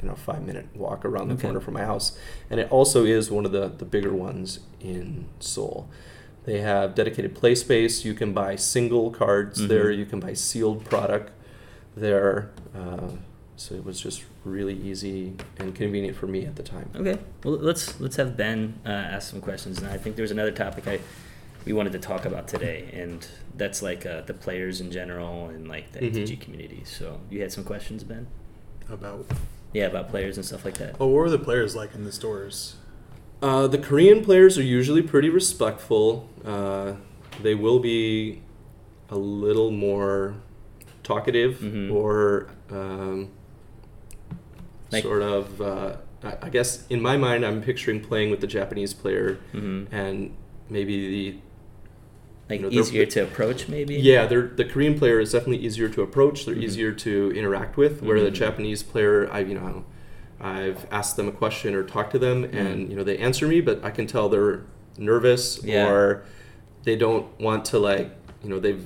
[0.00, 1.42] you know, five minute walk around the Okay.
[1.44, 2.16] corner from my house.
[2.50, 5.88] And it also is one of the the bigger ones in Seoul.
[6.44, 8.04] They have dedicated play space.
[8.04, 9.68] You can buy single cards Mhm.
[9.68, 9.90] there.
[9.92, 11.30] You can buy sealed product
[11.96, 12.50] there.
[12.74, 13.10] Uh,
[13.56, 16.90] so it was just really easy and convenient for me at the time.
[16.96, 17.18] Okay.
[17.44, 19.78] Well, let's let's have Ben uh, ask some questions.
[19.78, 21.00] And I think there's another topic I
[21.64, 23.24] we wanted to talk about today, and
[23.56, 26.00] that's like uh, the players in general and like the.
[26.00, 26.82] MTG community.
[26.84, 28.26] So you had some questions, Ben?
[28.90, 29.26] About
[29.72, 30.98] Yeah, about players and stuff like that.
[30.98, 32.76] well, what were the players like in the stores?
[33.40, 36.28] Uh, the Korean players are usually pretty respectful.
[36.44, 36.94] Uh,
[37.42, 38.42] they will be
[39.08, 40.34] a little more
[41.04, 41.92] talkative Mhm.
[41.92, 43.28] or um,
[44.92, 45.60] Like- sort of.
[45.60, 45.96] Uh,
[46.40, 50.34] I guess in my mind, I'm picturing playing with the Japanese player hmm and
[50.70, 51.38] maybe the
[52.50, 53.94] Like You know, easier to approach, maybe.
[53.96, 56.44] yeah, they're, the Korean player is definitely easier to approach.
[56.44, 56.62] They're Mhm.
[56.62, 58.02] easier to interact with.
[58.02, 58.34] Where the Mhm.
[58.34, 59.84] Japanese player, I you know,
[60.40, 62.90] I've asked them a question or talked to them, and Mhm.
[62.90, 64.62] you know they answer me, but I can tell they're
[64.98, 65.88] nervous Yeah.
[65.88, 66.24] or
[66.84, 68.10] they don't want to like
[68.42, 68.84] you know they've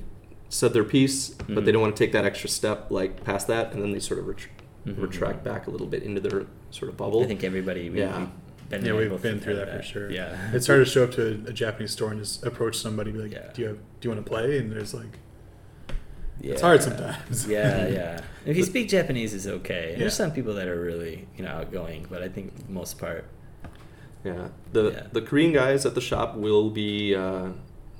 [0.48, 1.74] said their piece, but they Mhm.
[1.74, 4.28] don't want to take that extra step like past that, and then they sort of
[4.28, 4.46] ret-
[4.86, 5.02] Mhm.
[5.02, 7.22] retract back a little bit into their sort of bubble.
[7.22, 7.90] I think everybody.
[7.90, 8.18] We, Yeah.
[8.20, 10.10] we've been yeah, we've been through had that, for sure.
[10.10, 10.50] Yeah.
[10.52, 13.18] It's hard to show up to a, a Japanese store and just approach somebody, and
[13.18, 13.50] be like, Yeah.
[13.52, 15.18] "Do you have, do you want to play?" And there's like,
[16.40, 16.52] Yeah.
[16.52, 17.46] It's hard sometimes.
[17.48, 18.20] yeah, yeah.
[18.44, 19.92] If you speak Japanese, it's okay.
[19.92, 19.98] Yeah.
[20.00, 23.24] There's some people that are really, you know, outgoing, but I think most part.
[24.24, 25.06] yeah, the Yeah.
[25.12, 27.48] the Korean guys at the shop will be uh,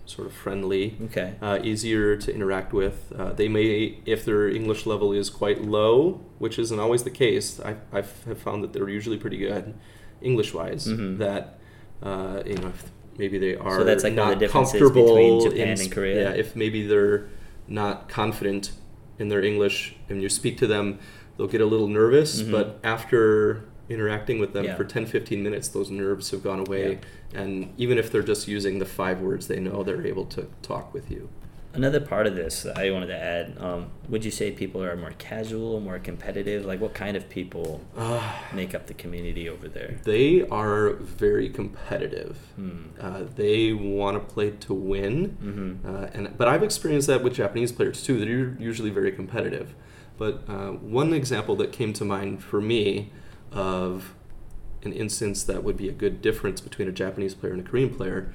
[0.07, 0.97] sort of friendly.
[1.07, 1.35] Okay.
[1.42, 3.12] uh, easier to interact with.
[3.16, 7.61] Uh, they may, if their English level is quite low, which isn't always the case,
[7.61, 9.75] I I've have found that they're usually pretty good
[10.23, 10.87] English wise.
[10.87, 11.19] Mhm.
[11.19, 11.59] That
[12.03, 15.69] uh, you know, if maybe they are so that's like not the comfortable between Japan
[15.75, 16.23] in and Korea.
[16.31, 17.29] Yeah, if maybe they're
[17.69, 18.73] not confident
[19.19, 20.99] in their English and you speak to them,
[21.37, 22.42] they'll get a little nervous.
[22.42, 22.53] Mhm.
[22.53, 24.77] But after interacting with them Yeah.
[24.77, 26.99] for 10 15 minutes those nerves have gone away
[27.35, 30.92] and even if they're just using the five words they know they're able to talk
[30.94, 31.29] with you
[31.75, 34.96] Another part of this that I wanted to add, um, would you say people are
[34.96, 36.64] more casual, more competitive?
[36.64, 37.83] Like, what kind of people
[38.55, 40.01] make up the community over there?
[40.05, 42.38] They are very competitive.
[42.57, 42.79] Hmm.
[42.99, 45.87] Uh, they want to play to win, Mm-hmm.
[45.87, 48.18] uh, and but I've experienced that with Japanese players too.
[48.18, 49.75] They're usually very competitive.
[50.16, 53.12] But uh, one example that came to mind for me
[53.57, 54.14] of
[54.83, 57.90] an instance that would be a good difference between a Japanese player and a Korean
[57.95, 58.33] player,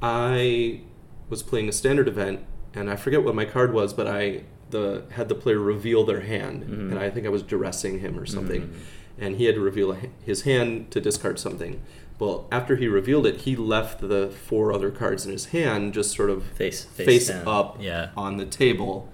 [0.00, 0.80] I
[1.28, 2.40] was playing a standard event,
[2.74, 6.20] and I forget what my card was, but I the had the player reveal their
[6.22, 6.90] hand, Mhm.
[6.90, 8.72] and I think I was duressing him or something Mhm.
[9.18, 11.82] and he had to reveal a, his hand to discard something.
[12.18, 16.12] Well, after he revealed it, he left the four other cards in his hand just
[16.16, 18.08] sort of Face, face, face up Yeah.
[18.16, 19.12] on the table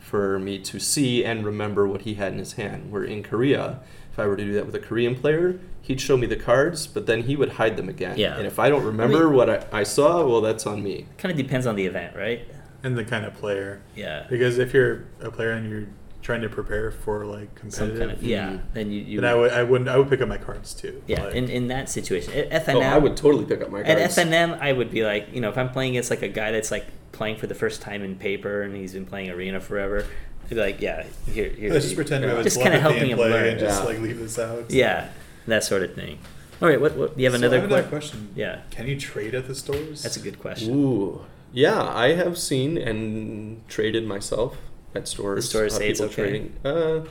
[0.00, 2.90] for me to see and remember what he had in his hand.
[2.90, 3.78] Where in Korea,
[4.16, 6.86] if I were to do that with a Korean player, he'd show me the cards,
[6.86, 8.16] but then he would hide them again.
[8.16, 8.38] Yeah.
[8.38, 11.04] And if I don't remember mean- what I, I saw, well, that's on me.
[11.18, 12.48] Kind of depends on the event, right?
[12.82, 13.82] and the kind of player.
[13.96, 14.26] Yeah.
[14.30, 15.86] Because if you're a player and you're
[16.22, 18.48] trying to prepare for like competitive, kind of yeah.
[18.50, 18.60] Mhm.
[18.74, 21.02] Then you, you then I would I wouldn't I would pick up my cards too.
[21.06, 21.24] yeah.
[21.24, 24.16] Like, in, in that situation, at FNM, Oh, I would totally pick up my cards.
[24.18, 24.26] At.
[24.28, 26.70] FNM, I would be like, you know, if I'm playing against like a guy that's
[26.70, 30.04] like playing for the first time in paper and he's been playing arena forever,
[30.46, 31.72] I'd be like, yeah, here, here.
[31.72, 33.46] Let's just pretend we have a just kind of helping in him play learn.
[33.48, 33.86] and just Yeah.
[33.88, 34.70] like leave this out.
[34.70, 35.08] Yeah,
[35.48, 36.18] that sort of thing.
[36.62, 38.28] All right, what, what do you have So another I have another que- question.
[38.36, 40.02] Yeah, Can you trade at the stores?
[40.04, 40.72] that's a good question.
[40.74, 41.20] Ooh,
[41.52, 44.56] yeah, I have seen and traded myself
[44.94, 45.44] at stores.
[45.44, 46.22] The stores uh, say it's people okay?
[46.30, 46.52] Trading.
[46.64, 47.04] Uh,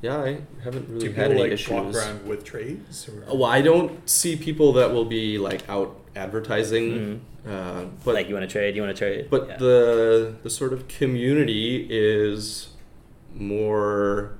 [0.00, 1.70] yeah, I haven't Do really people had any like issues.
[1.70, 3.06] walk around with trades?
[3.08, 3.34] Or?
[3.36, 8.34] Well, I don't see people that will be like out advertising, uh, but like you
[8.34, 9.28] want to trade, you want to trade.
[9.30, 9.56] but yeah.
[9.56, 12.68] the the sort of community is
[13.34, 14.34] more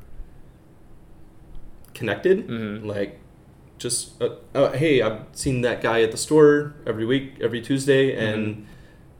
[1.94, 2.46] connected.
[2.48, 2.84] Mhm.
[2.86, 3.18] Like,
[3.78, 8.14] just uh, oh, hey, I've seen that guy at the store every week, every Tuesday,
[8.14, 8.66] and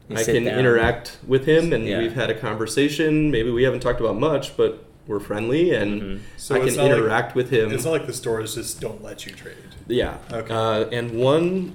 [0.08, 0.58] You I can down.
[0.58, 1.98] interact with him, and Yeah.
[1.98, 3.30] we've had a conversation.
[3.30, 6.18] Maybe we haven't talked about much, but we're friendly, and Mhm.
[6.36, 7.72] So I can not like- interact with him.
[7.72, 9.56] It's not like the stores just don't let you trade.
[9.88, 10.18] Yeah.
[10.32, 10.52] Okay.
[10.54, 11.72] Uh, and one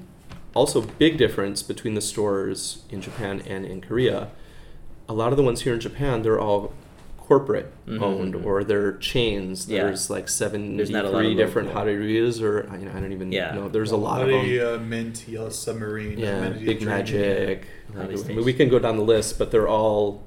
[0.58, 4.30] also big difference between the stores in Japan and in Korea,
[5.08, 6.74] a lot of the ones here in Japan, they're all
[7.17, 8.46] corporate Mhm, owned mhm.
[8.46, 9.67] or they're chains.
[9.70, 9.84] Yeah.
[9.84, 11.84] There's like There's not a lot 73 different local.
[11.84, 13.54] Hareruyas or I, I don't even Yeah.
[13.54, 13.67] know.
[13.67, 14.82] There's a lot of Holiday, them.
[14.82, 16.86] Uh, Mint, Yellow Submarine, Yeah, Big Dream.
[16.89, 17.65] Magic.
[17.96, 20.24] All Like, I mean, we can go down the list, but they're all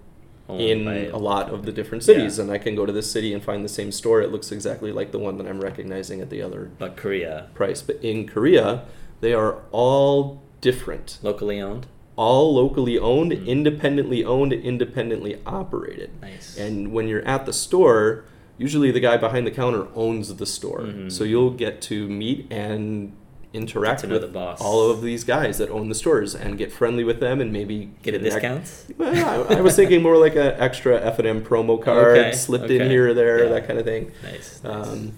[0.49, 2.43] Owned in a lot of the different cities, Yeah.
[2.45, 4.21] and I can go to this city and find the same store.
[4.21, 7.83] It looks exactly like the one that I'm recognizing at the other But Korea, price.
[7.83, 8.83] But in Korea,
[9.21, 11.87] they are all different, locally owned.
[12.17, 13.47] all locally owned, Mm.
[13.47, 16.11] independently owned, independently operated.
[16.21, 16.55] Nice.
[16.59, 18.25] And when you're at the store,
[18.59, 21.11] usually the guy behind the counter owns the store, Mhm.
[21.11, 23.13] so you'll get to meet and
[23.55, 26.71] interact Get to know with all of these guys that own the stores and get
[26.71, 28.71] friendly with them and maybe Get a discount.
[28.99, 32.33] well, I, I was thinking more like an extra F and M promo card Okay,
[32.33, 33.51] slipped in here or there, Yeah.
[33.51, 34.13] that kind of thing.
[34.23, 34.61] Nice.
[34.63, 34.89] nice.
[34.89, 35.13] Um,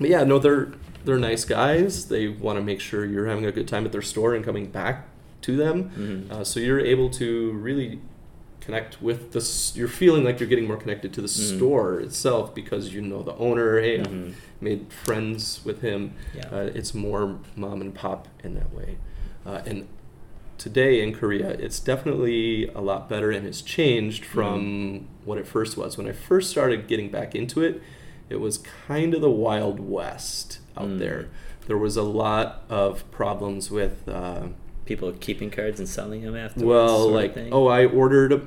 [0.00, 0.68] but yeah, no, they're
[1.04, 2.08] they're nice guys.
[2.08, 4.66] They want to make sure you're having a good time at their store and coming
[4.66, 5.06] back
[5.42, 5.90] to them.
[5.96, 6.30] Mhm.
[6.30, 8.00] Uh, so you're able to really
[8.60, 9.78] connect with the.
[9.78, 11.56] You're feeling like you're getting more connected to the Mhm.
[11.56, 13.78] store itself because you know the owner.
[13.80, 14.32] Hey, I've Mhm.
[14.62, 16.12] made friends with him.
[16.34, 16.48] Yeah.
[16.50, 18.96] Uh, it's more mom and pop in that way.
[19.44, 19.86] Uh, and
[20.56, 25.04] today in Korea, it's definitely a lot better and has changed from Mm-hmm.
[25.26, 25.98] what it first was.
[25.98, 27.82] When I first started getting back into it,
[28.30, 30.98] it was kind of the Wild West out Mm.
[30.98, 31.26] there.
[31.66, 34.48] There was a lot of problems with, uh,
[34.86, 36.66] People keeping cards and selling them afterwards.
[36.68, 38.42] well, like, oh, I ordered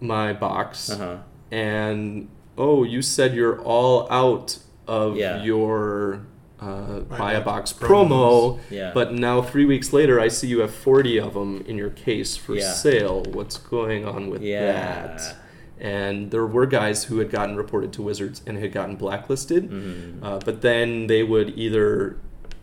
[0.00, 1.16] my box Uh-huh.
[1.50, 5.42] and oh, you said you're all out of Yeah.
[5.42, 6.20] your
[6.60, 8.60] uh, Buy buy a box box promo.
[8.70, 8.92] Yeah.
[8.94, 12.36] but now three weeks later, I see you have 40 of them in your case
[12.36, 12.70] for Yeah.
[12.70, 13.24] sale.
[13.32, 14.72] What's going on with Yeah.
[14.72, 15.36] that?
[15.82, 20.18] And there were guys who had gotten reported to Wizards and had gotten blacklisted, Mhm.
[20.22, 22.18] uh, but then they would either,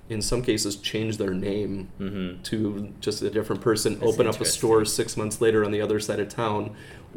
[0.07, 2.41] in some cases, change their name Mhm.
[2.43, 5.81] to just a different person, That's open up a store six months later on the
[5.81, 6.71] other side of town,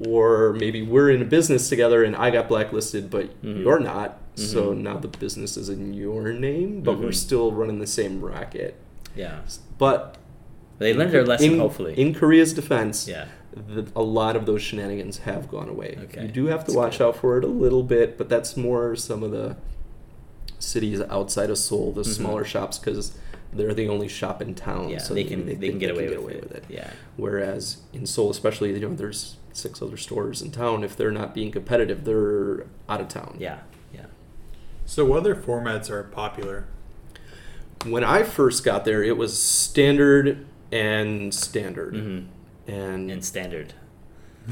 [0.05, 3.63] or maybe we're in a business together and I got blacklisted, but Mhm.
[3.63, 4.19] you're not.
[4.35, 4.79] So Mhm.
[4.79, 7.15] now the business is in your name, but we're Mhm.
[7.15, 8.75] still running the same racket.
[9.15, 9.39] Yeah.
[9.79, 10.17] But
[10.83, 11.95] They learned their lesson, in, hopefully.
[11.99, 13.27] In Korea's defense, yeah.
[13.55, 15.99] the, a lot of those shenanigans have gone away.
[16.05, 17.09] Okay, You do have to that's watch good.
[17.09, 19.57] out for it a little bit, but that's more some of the
[20.59, 22.07] cities outside of Seoul, the Mhm.
[22.15, 23.17] smaller shops, because
[23.53, 24.89] they're the only shop in town.
[24.89, 24.99] Yeah.
[24.99, 26.65] so they can they, think can get away, with, it.
[26.69, 26.91] Yeah.
[27.17, 30.83] Whereas in Seoul, especially, you know, there's six other stores in town.
[30.85, 33.37] If they're not being competitive, they're out of town.
[33.39, 33.59] Yeah.
[33.93, 34.07] Yeah.
[34.87, 36.65] So what other formats are popular?
[37.85, 41.95] When I first got there, it was standard and standard.
[41.95, 42.19] hmm
[42.71, 43.75] And, And standard.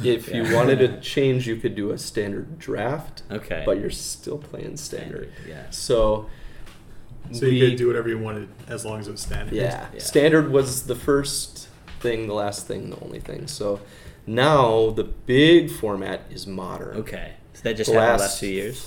[0.05, 3.63] if you wanted to change, you could do a standard draft, Okay.
[3.67, 5.33] but you're still playing standard.
[5.49, 5.71] Yeah.
[5.71, 6.29] So,
[7.33, 9.55] So we- you could do whatever you wanted as long as it was standard.
[9.55, 9.87] Yeah.
[9.93, 10.01] Yeah.
[10.01, 11.69] Standard was the first
[12.01, 13.47] thing, the last thing, the only thing.
[13.47, 13.81] So
[14.27, 16.97] now the big format is modern.
[16.99, 17.33] Okay.
[17.55, 18.87] So that just The happened the last last few years.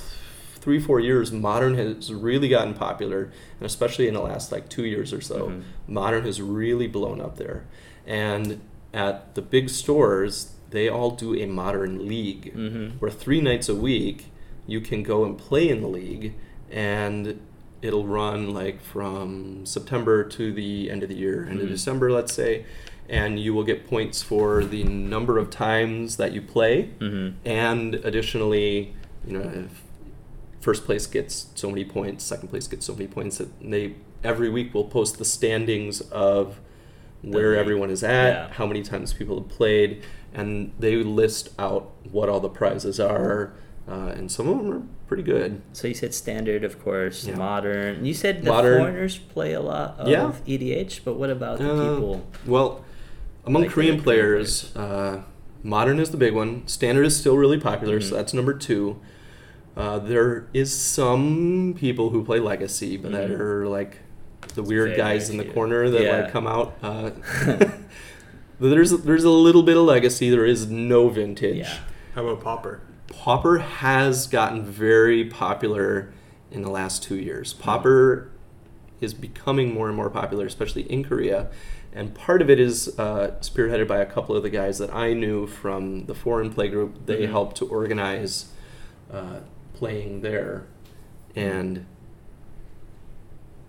[0.64, 3.24] Three, four years, modern has really gotten popular,
[3.60, 5.62] and especially in the last like two years or so, Mhm.
[5.90, 7.66] modern has really blown up there.
[8.08, 8.62] And
[8.94, 12.86] at the big stores, they all do a modern league Mm-hmm.
[13.00, 14.28] where three nights a week
[14.66, 16.34] you can go and play in the league
[16.72, 17.42] and
[17.82, 21.72] it'll run like from September to the end of the year, end of Mhm.
[21.72, 22.64] December, let's say,
[23.10, 27.36] and you will get points for the number of times that you play, Mm-hmm.
[27.46, 28.94] and additionally,
[29.28, 29.84] you know, if
[30.64, 34.50] first place gets so many points, second place gets so many points, that they every
[34.50, 36.60] week will post the standings of
[37.22, 38.48] where everyone is at, Yeah.
[38.54, 40.02] how many times people have played,
[40.34, 43.54] and they list out what all the prizes are,
[43.90, 45.62] uh, and some of them are pretty good.
[45.74, 47.36] So you said standard, of course, Yeah.
[47.36, 48.06] modern.
[48.06, 48.80] You said the Modern.
[48.80, 50.32] foreigners play a lot of Yeah.
[50.46, 52.22] EDH, but what about the Uh, people?
[52.48, 52.86] Well,
[53.46, 55.24] among Like Korean Korean players, uh,
[55.66, 56.64] Modern is the big one.
[56.68, 58.04] Standard is still really popular, Mhm.
[58.04, 58.98] so that's number two.
[59.76, 63.40] Uh, there is some people who play Legacy, but that Mhm.
[63.40, 64.00] are like
[64.56, 65.54] the weird Very, guys very in the few.
[65.54, 66.22] corner that Yeah.
[66.24, 66.76] like come out.
[66.84, 67.10] Uh,
[68.60, 70.30] there's there's a little bit of Legacy.
[70.30, 71.58] There is no vintage.
[71.58, 71.78] Yeah.
[72.16, 72.82] How about Pauper?
[73.08, 76.10] Pauper has gotten very popular
[76.52, 77.54] in the last two years.
[77.54, 78.30] Pauper
[79.02, 81.48] is becoming more and more popular, especially in Korea.
[81.96, 85.14] And part of it is uh, spearheaded by a couple of the guys that I
[85.14, 87.06] knew from the foreign play group.
[87.06, 87.30] They Mhm.
[87.32, 88.46] helped to organize
[89.12, 89.42] uh,
[89.84, 90.64] playing there.
[91.36, 91.86] And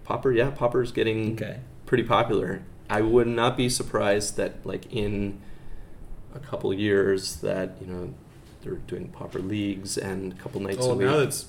[0.04, 1.58] Pauper, yeah, Pauper's getting Okay.
[1.86, 2.62] pretty popular.
[2.88, 5.40] I would not be surprised that like in
[6.34, 8.14] a couple years that you know
[8.62, 11.06] they're doing Pauper leagues and a couple nights Oh, a week.
[11.08, 11.46] now that's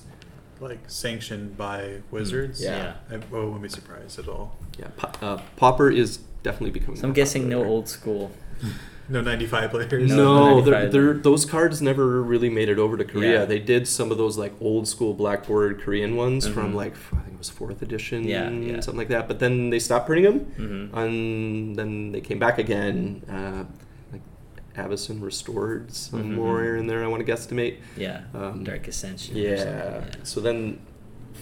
[0.58, 2.60] like sanctioned by Wizards.
[2.62, 2.94] Yeah.
[3.10, 4.56] I, I wouldn't be surprised at all.
[4.78, 6.96] yeah, pa- uh, pauper is definitely becoming.
[6.96, 8.32] So I'm more guessing no old school.
[9.08, 10.10] No 95 players.
[10.10, 13.40] No, No, 95 they're, they're, those cards never really made it over to Korea.
[13.40, 13.44] Yeah.
[13.44, 16.76] They did some of those like old school blackboard Korean ones from Mhm.
[16.76, 18.80] like I think it was fourth edition, Yeah, yeah.
[18.80, 19.28] something like that.
[19.28, 20.38] But then they stopped printing them,
[20.90, 23.22] hmm and then they came back again.
[23.30, 23.64] Uh,
[24.12, 24.22] like
[24.76, 26.34] Avacyn restored some Mhm.
[26.34, 27.04] more in there.
[27.04, 27.76] I want to guesstimate.
[27.96, 28.22] Yeah.
[28.34, 29.36] Um, Dark Ascension.
[29.36, 30.04] or Yeah.
[30.24, 30.78] So then,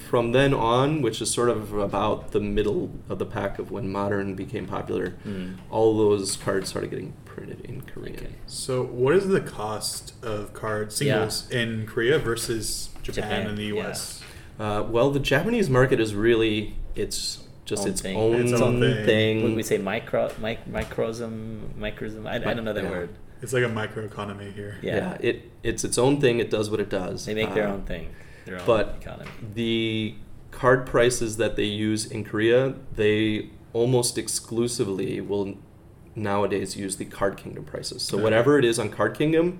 [0.08, 3.90] from then on, which is sort of about the middle of the pack of when
[3.90, 5.56] modern became popular, Mm.
[5.70, 8.16] all those cards started getting printed in Korean.
[8.16, 8.28] Okay.
[8.46, 13.64] So, what is the cost of card singles in Korea versus Japan, Japan, and the
[13.64, 13.88] yeah.
[13.88, 14.22] US?
[14.58, 18.16] Uh, well, the Japanese market is really it's just Own its thing.
[18.16, 19.04] own Its own thing.
[19.06, 19.42] thing.
[19.42, 19.78] What do we say?
[19.78, 22.26] Micro, mic, microsm, microsm.
[22.26, 22.90] I, I don't know that Yeah.
[22.90, 23.08] word.
[23.42, 24.76] It's like a microeconomy here.
[24.82, 24.96] Yeah.
[24.96, 25.16] Yeah.
[25.20, 26.38] it it's its own thing.
[26.38, 27.24] It does what it does.
[27.26, 28.23] They make their Uh, own thing, their own
[28.66, 29.30] but economy.
[29.54, 30.14] the
[30.50, 35.56] card prices that they use in Korea, they almost exclusively will
[36.14, 38.02] nowadays use the Card Kingdom prices.
[38.02, 38.22] So Okay.
[38.24, 39.58] whatever it is on Card Kingdom,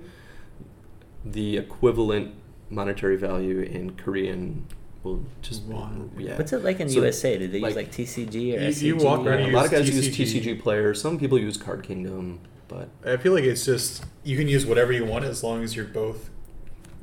[1.25, 2.33] the equivalent
[2.69, 4.65] monetary value in Korean
[5.03, 6.11] will just Won.
[6.17, 6.37] yeah.
[6.37, 7.37] What's it like in So, USA?
[7.37, 8.85] Do they like- use like TCG or You- SCG?
[8.87, 10.41] you walk Yeah, around a lot of use guys use TCG.
[10.41, 11.01] TCG players.
[11.01, 14.91] Some people use Card Kingdom, but I feel like it's just you can use whatever
[14.93, 16.29] you want as long as you're both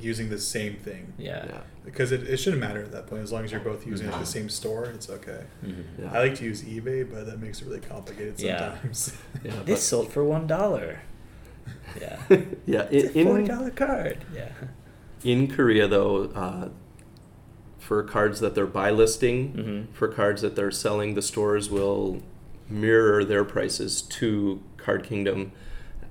[0.03, 1.13] using the same thing.
[1.19, 1.47] Yeah.
[1.47, 3.23] yeah, Because it, it shouldn't matter at that point.
[3.23, 5.45] As long as you're both using like, the same store, it's okay.
[5.65, 5.85] Mhm.
[6.01, 6.11] yeah.
[6.13, 9.13] I like to use eBay, but that makes it really complicated sometimes.
[9.45, 11.01] yeah, This sold for one dollar.
[12.01, 12.19] Yeah.
[12.67, 12.89] yeah.
[12.91, 14.25] It's a in- four dollar card.
[14.35, 14.49] Yeah.
[15.25, 16.69] In Korea, though, uh,
[17.79, 19.95] for cards that they're buy listing, Mhm.
[19.95, 22.23] for cards that they're selling, the stores will
[22.69, 25.53] mirror their prices to Card Kingdom.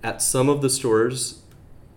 [0.04, 1.41] At some of the stores,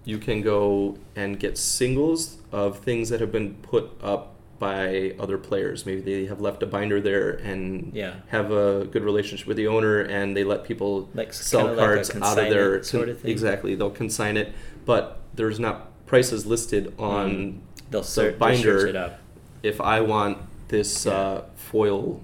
[0.05, 5.37] you can go and get singles of things that have been put up by other
[5.37, 5.85] players.
[5.85, 8.15] Maybe they have left a binder there and Yeah.
[8.29, 11.87] have a good relationship with the owner, and they let people Like sell kinda like
[11.87, 13.31] cards out of their sort of thing?
[13.31, 13.75] exactly.
[13.75, 14.53] They'll consign it,
[14.87, 17.59] but there's not prices listed on Mm.
[17.91, 18.81] They'll the search, binder.
[18.81, 19.19] search it up.
[19.63, 20.39] If I want
[20.69, 21.13] this Yeah.
[21.13, 22.21] uh, foil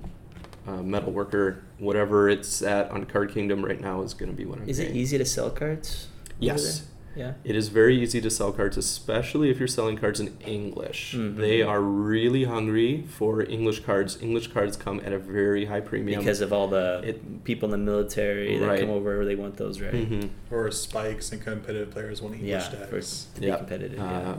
[0.69, 4.61] uh, Metalworker, whatever it's at on Card Kingdom right now is going to be what
[4.61, 4.69] I'm.
[4.69, 6.07] Is it easy to sell cards?
[6.39, 6.85] Yes.
[7.15, 7.25] There?
[7.27, 7.33] Yeah.
[7.45, 11.15] It is very easy to sell cards, especially if you're selling cards in English.
[11.17, 11.37] Mhm.
[11.37, 14.19] They are really hungry for English cards.
[14.23, 16.21] English cards come at a very high premium.
[16.21, 18.81] Because of all the It- people in the military that Right.
[18.81, 19.93] come over, they want those, right?
[19.95, 20.29] Mhm.
[20.51, 23.27] or spikes and competitive players want English Yeah, for, decks.
[23.35, 23.57] to be Yeah.
[23.57, 23.99] competitive.
[24.01, 24.35] Uh, yeah.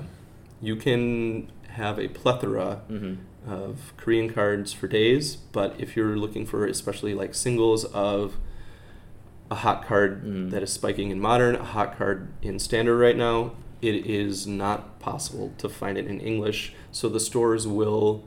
[0.64, 3.14] you can have a plethora hmm
[3.48, 8.36] of Korean cards for days, but if you're looking for especially like singles of
[9.52, 10.50] a hot card Mm.
[10.52, 14.98] that is spiking in modern, a hot card in standard right now, it is not
[15.00, 16.74] possible to find it in English.
[16.92, 18.24] So the stores will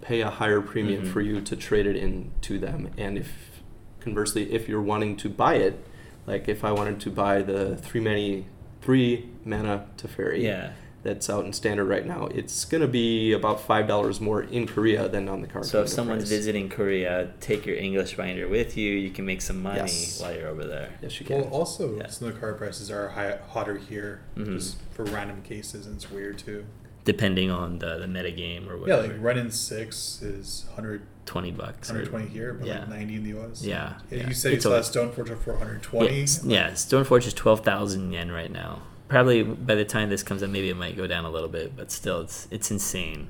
[0.00, 1.08] pay a higher premium Mhm.
[1.08, 2.88] for you to trade it in to them.
[2.96, 3.60] And if
[4.00, 5.84] conversely, if you're wanting to buy it,
[6.26, 8.44] like if I wanted to buy the three mana
[8.80, 10.70] three mana Teferi, Yeah.
[11.02, 12.26] That's out in standard right now.
[12.26, 15.64] It's going to be about five dollars more in Korea than on the card.
[15.64, 16.30] So if someone's price.
[16.30, 18.92] visiting Korea, take your English binder with you.
[18.94, 20.20] You can make some money Yes.
[20.20, 20.90] while you're over there.
[21.00, 21.42] yes, you can.
[21.42, 22.08] Well, also Yeah.
[22.08, 24.54] some of the card prices are high, hotter here, Mhm.
[24.56, 26.64] just for random cases, and it's weird too.
[27.04, 29.02] Depending on the, the meta game or Yeah, whatever.
[29.14, 31.88] like Renin six is 100, 20 bucks.
[31.90, 32.80] or- 120 here, but yeah.
[32.80, 33.62] like 90 in the US.
[33.64, 34.28] Yeah, Yeah, yeah.
[34.28, 36.16] You said you It's a- saw Stoneforge for 120.
[36.16, 38.82] Yeah, s- yeah, Stoneforge is 12,000 yen right now.
[39.08, 41.76] Probably by the time this comes out, maybe it might go down a little bit,
[41.76, 43.28] but still, it's it's insane.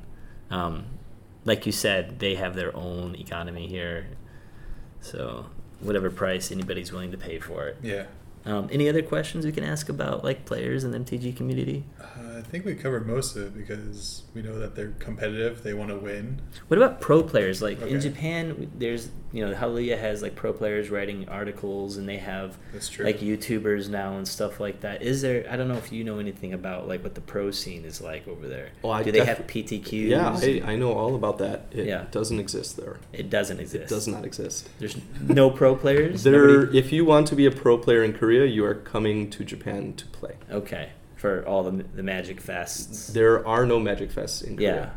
[0.51, 0.87] Um,
[1.45, 4.09] like you said, they have their own economy here,
[5.01, 5.47] so
[5.81, 7.77] whatever price anybody's willing to pay for it.
[7.83, 8.07] Yeah.
[8.49, 11.85] Um, any other questions we can ask about like players in the MTG community?
[12.01, 15.63] Uh, I think we covered most of it because we know that they're competitive.
[15.63, 16.41] They want to win.
[16.69, 17.61] What about pro players?
[17.61, 22.17] Like in Japan, there's you know Hareruya has like pro players writing articles, and they
[22.17, 23.05] have That's true.
[23.05, 25.03] like YouTubers now and stuff like that.
[25.03, 25.45] Is there?
[25.51, 28.27] I don't know if you know anything about like what the pro scene is like
[28.27, 28.71] over there.
[28.83, 30.09] Oh, I Do they def- have PTQs?
[30.09, 30.31] Yeah,
[30.67, 31.67] I, I know all about that.
[31.73, 32.07] It Yeah.
[32.11, 32.99] doesn't exist there.
[33.13, 33.83] it doesn't exist.
[33.85, 34.71] It does not exist.
[34.79, 36.23] There's no pro players.
[36.23, 39.31] There, Nobody- if you want to be a pro player in Korea, you are coming
[39.31, 40.37] to Japan to play.
[40.51, 43.13] Okay, for all the the Magic Fests.
[43.13, 44.75] There are no Magic Fests in Korea.
[44.75, 44.91] Yeah,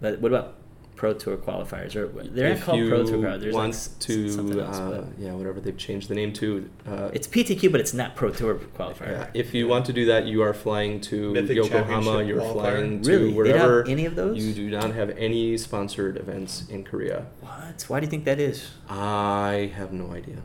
[0.00, 0.54] but what about
[0.96, 1.94] Pro Tour qualifiers?
[1.94, 3.40] Or they're not if called you Pro Tour qualifiers.
[3.40, 6.70] There's want like to, something else, uh, yeah, whatever they've changed the name to.
[6.86, 9.10] Uh, it's PTQ, but it's not Pro Tour qualifier.
[9.10, 12.22] yeah, if you want to do that, you are flying to Mythic Yokohama.
[12.22, 12.52] You're qualifier?
[12.52, 13.30] flying to Really?
[13.30, 13.88] They don't have wherever.
[13.88, 14.38] any of those?
[14.38, 17.26] You do not have any sponsored events in Korea.
[17.40, 17.84] What?
[17.88, 18.70] Why do you think that is?
[18.88, 20.38] I have no idea.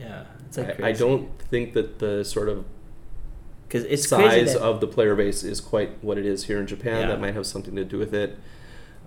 [0.00, 2.64] Yeah, it's like I, I don't think that the sort of
[3.68, 6.58] because it's crazy size that- of the player base is quite what it is here
[6.58, 7.02] in Japan.
[7.02, 7.06] Yeah.
[7.08, 8.38] That might have something to do with it.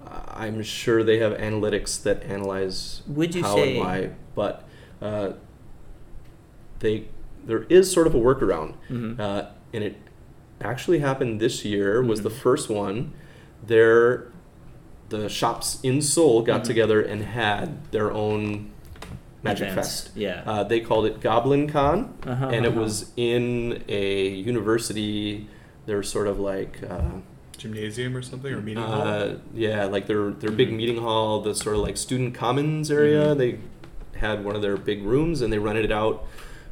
[0.06, 4.64] Uh, I'm sure they have analytics that analyze Would you how say- and why, but
[5.02, 5.32] uh,
[6.80, 7.08] they
[7.46, 9.20] there is sort of a workaround, Mhm.
[9.20, 9.98] uh, and it
[10.62, 12.02] actually happened this year.
[12.02, 12.34] Was the Mhm.
[12.34, 13.12] first one.
[13.66, 14.28] There,
[15.10, 16.66] the shops in Seoul got Mhm.
[16.66, 18.72] together and had their own
[19.44, 20.12] Magic Events, Fest.
[20.16, 20.42] yeah.
[20.46, 22.82] Uh, they called it Goblin Con, Uh-huh, and it uh-huh.
[22.82, 25.48] was in a university.
[25.86, 27.02] They're sort of like, uh,
[27.58, 29.02] Gymnasium or something or meeting hall.
[29.02, 30.76] uh, yeah, like their their big Mhm.
[30.76, 33.36] meeting hall, the sort of like student commons area.
[33.36, 33.38] Mhm.
[33.38, 33.58] They
[34.20, 36.26] had one of their big rooms, and they rented it out.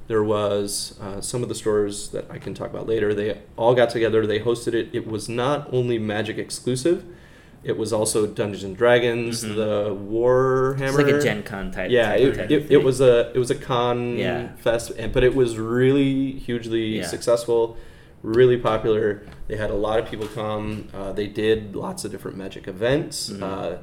[0.08, 3.14] There was uh, some of the stores that I can talk about later.
[3.14, 4.26] They all got together.
[4.26, 4.90] They hosted it.
[4.92, 7.04] It was not only Magic exclusive.
[7.64, 9.56] It was also Dungeons and Dragons, Mhm.
[9.56, 10.82] the Warhammer.
[10.88, 11.92] It's like a Gen Con type.
[11.92, 14.56] Yeah, type, it, type it, it was a it was a con Yeah.
[14.56, 17.06] fest, and, but it was really hugely Yeah.
[17.06, 17.78] successful,
[18.24, 19.22] really popular.
[19.48, 20.88] They had a lot of people come.
[20.94, 23.30] Uh, they did lots of different Magic events.
[23.30, 23.44] Mhm.
[23.44, 23.78] Uh,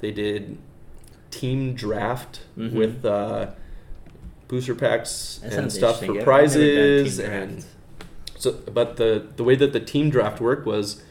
[0.00, 0.58] they did
[1.32, 2.72] team draft Mhm.
[2.72, 3.46] with uh,
[4.46, 7.64] booster packs That and stuff for Yeah, I've never done prizes and
[8.36, 8.54] so.
[8.72, 11.02] But the the way that the team draft worked was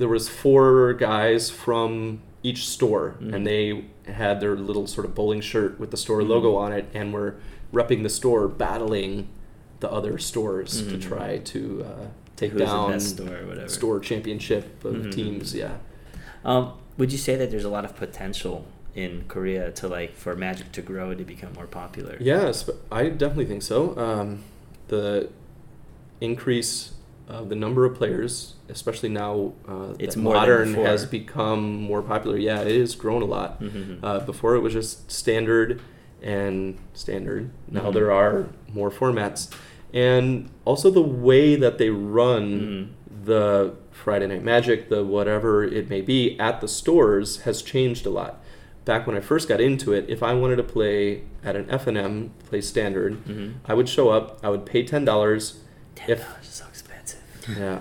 [0.00, 3.34] there was four guys from each store Mhm.
[3.34, 6.28] and they had their little sort of bowling shirt with the store Mhm.
[6.28, 7.34] logo on it and were
[7.72, 9.28] repping the store battling
[9.80, 11.02] the other stores to Mhm.
[11.02, 15.12] try to uh, take Who's the down best store store championship of Mhm.
[15.12, 15.74] teams yeah
[16.44, 20.34] Um, would you say that there's a lot of potential in Korea to like for
[20.34, 22.16] Magic to grow to become more popular?
[22.18, 23.94] Yes, but I definitely think so.
[23.98, 24.38] Um,
[24.88, 25.28] the
[26.22, 26.92] increase
[27.30, 32.36] of the number of players, especially now uh, It's modern has become more popular.
[32.36, 33.62] Yeah, it has grown a lot.
[33.62, 33.98] Mhm.
[34.02, 35.80] Uh, before it was just standard
[36.22, 37.50] and standard.
[37.70, 37.94] Now Mhm.
[37.94, 39.48] there are more formats,
[39.94, 43.24] and also the way that they run Mhm.
[43.26, 48.10] the Friday Night Magic, the whatever it may be, at the stores has changed a
[48.10, 48.42] lot.
[48.84, 52.30] Back when I first got into it, if I wanted to play at an FNM,
[52.48, 53.52] play standard, Mhm.
[53.66, 54.38] I would show up.
[54.42, 55.60] I would pay ten dollars.
[55.94, 57.20] Ten If dollars is so expensive.
[57.48, 57.80] Yeah,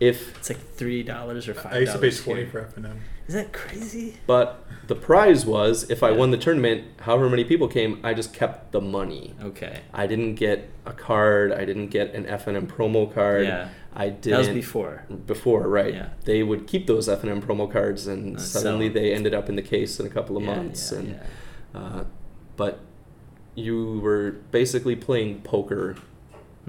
[0.00, 1.72] if It's like three dollars or five.
[1.72, 3.00] I used to pay twenty for F and M.
[3.28, 4.14] Is that crazy?
[4.28, 8.32] but the prize was if I won the tournament, however many people came, I just
[8.32, 9.34] kept the money.
[9.42, 9.80] Okay.
[9.92, 11.50] I didn't get a card.
[11.52, 13.44] I didn't get an FNM promo card.
[13.46, 13.68] Yeah.
[13.94, 14.30] I didn't.
[14.30, 15.04] That was before.
[15.26, 15.92] Before, right?
[15.94, 16.08] Yeah.
[16.24, 18.94] They would keep those FNM promo cards, and Uh, suddenly sell.
[18.94, 20.92] they ended up in the case in a couple of Yeah, months.
[20.92, 21.80] yeah, and yeah.
[21.80, 22.04] Uh,
[22.56, 22.78] but
[23.56, 25.96] you were basically playing poker,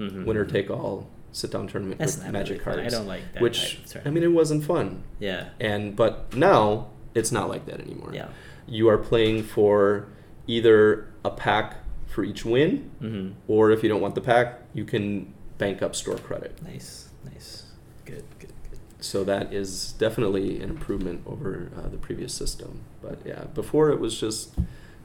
[0.00, 0.24] Mhm.
[0.24, 2.94] winner take all, sit down tournament That's with magic really cards.
[2.94, 5.02] I don't like that Which I mean, it wasn't fun.
[5.18, 5.50] Yeah.
[5.60, 8.10] And but now it's not like that anymore.
[8.14, 8.28] Yeah.
[8.66, 10.08] You are playing for
[10.46, 11.76] either a pack
[12.06, 13.32] for each win, Mm-hmm.
[13.46, 16.62] or if you don't want the pack, you can bank up store credit.
[16.62, 17.08] Nice.
[17.24, 17.64] Nice.
[18.04, 18.24] Good.
[18.38, 18.52] Good.
[18.70, 18.78] Good.
[19.00, 22.80] So that is definitely an improvement over uh, the previous system.
[23.02, 24.54] But yeah, before it was just,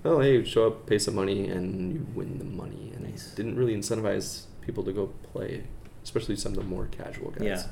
[0.06, 3.34] oh hey, show up, pay some money, and you win the money, and Nice.
[3.34, 5.64] it didn't really incentivize people to go play,
[6.04, 7.44] especially some of the more casual guys.
[7.44, 7.64] Yeah.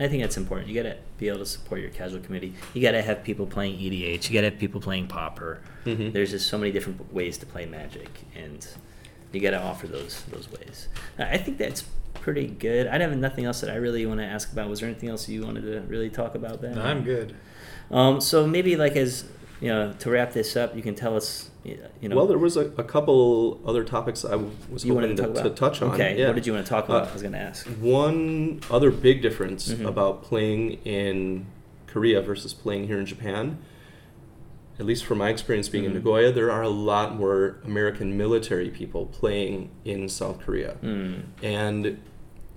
[0.00, 0.68] I think that's important.
[0.68, 2.54] You gotta be able to support your casual committee.
[2.72, 4.30] You gotta have people playing EDH.
[4.30, 5.60] You gotta have people playing Pauper.
[5.84, 6.12] Mhm.
[6.12, 8.64] There's just so many different ways to play Magic, and
[9.32, 10.88] you gotta offer those those ways.
[11.18, 12.86] I I think that's pretty good.
[12.86, 14.68] I don't have nothing else that I really want to ask about.
[14.68, 16.60] Was there anything else you wanted to really talk about?
[16.62, 16.74] Ben?
[16.76, 17.34] No, I'm good.
[17.90, 19.24] Um, so maybe like as
[19.60, 21.50] you know, to wrap this up, you can tell us,
[22.00, 22.16] you know.
[22.16, 24.36] well, there was a, a couple other topics I
[24.70, 25.90] was you hoping to to, talk to touch on.
[25.92, 26.18] Okay.
[26.18, 26.26] Yeah.
[26.28, 27.04] What did you want to talk about?
[27.04, 27.66] Uh, I was gonna ask.
[27.80, 29.86] One other big difference Mhm.
[29.86, 31.46] about playing in
[31.86, 33.58] Korea versus playing here in Japan
[34.80, 35.88] at least from my experience being Mhm.
[35.88, 40.76] in Nagoya, there are a lot more American military people playing in South Korea.
[40.84, 41.22] Mm.
[41.42, 41.98] And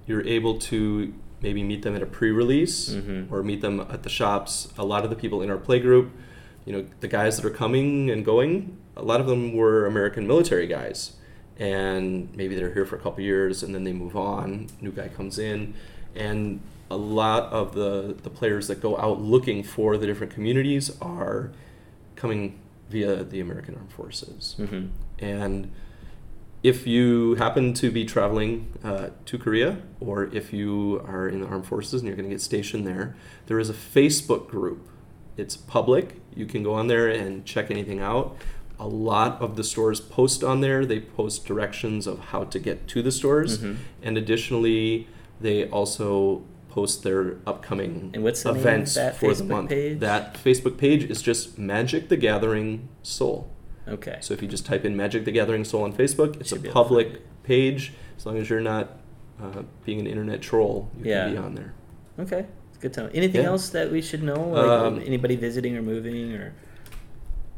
[0.05, 3.32] you're able to maybe meet them at a pre-release Mhm.
[3.32, 4.72] or meet them at the shops.
[4.78, 6.12] A lot of the people in our play group,
[6.64, 10.27] you know, the guys that are coming and going, a lot of them were American
[10.27, 11.13] military guys.
[11.57, 14.67] And maybe they're here for a couple years and then they move on.
[14.81, 15.73] New guy comes in.
[16.15, 20.91] And a lot of the, the players that go out looking for the different communities
[21.01, 21.51] are
[22.15, 24.55] coming via the American Armed Forces.
[24.59, 24.89] Mhm.
[25.19, 25.71] And
[26.63, 31.47] if you happen to be traveling uh, to Korea, or if you are in the
[31.47, 33.15] armed forces and you're going to get stationed there,
[33.47, 34.87] there is a Facebook group.
[35.37, 36.19] It's public.
[36.35, 38.35] You can go on there and check anything out.
[38.82, 40.86] A lot of the stores post on there.
[40.88, 43.75] They post directions of how to get to the stores, Mhm.
[44.01, 45.07] and additionally,
[45.39, 48.19] they also post their upcoming the
[48.49, 49.69] events for the month.
[49.69, 49.99] page?
[49.99, 53.47] That Facebook page is just Magic the Gathering Seoul.
[53.88, 54.17] Okay.
[54.21, 56.63] So if you just type in Magic the Gathering Seoul on Facebook, it's a Should
[56.63, 57.93] be able to find public page.
[58.17, 58.97] As long as you're not
[59.41, 61.25] uh, being an internet troll, you Yeah.
[61.25, 61.73] can be on there.
[62.19, 62.45] Okay.
[62.69, 63.09] It's good to know.
[63.13, 63.47] Anything Yeah.
[63.49, 64.49] else that we should know?
[64.49, 66.53] Like Um, anybody visiting or moving or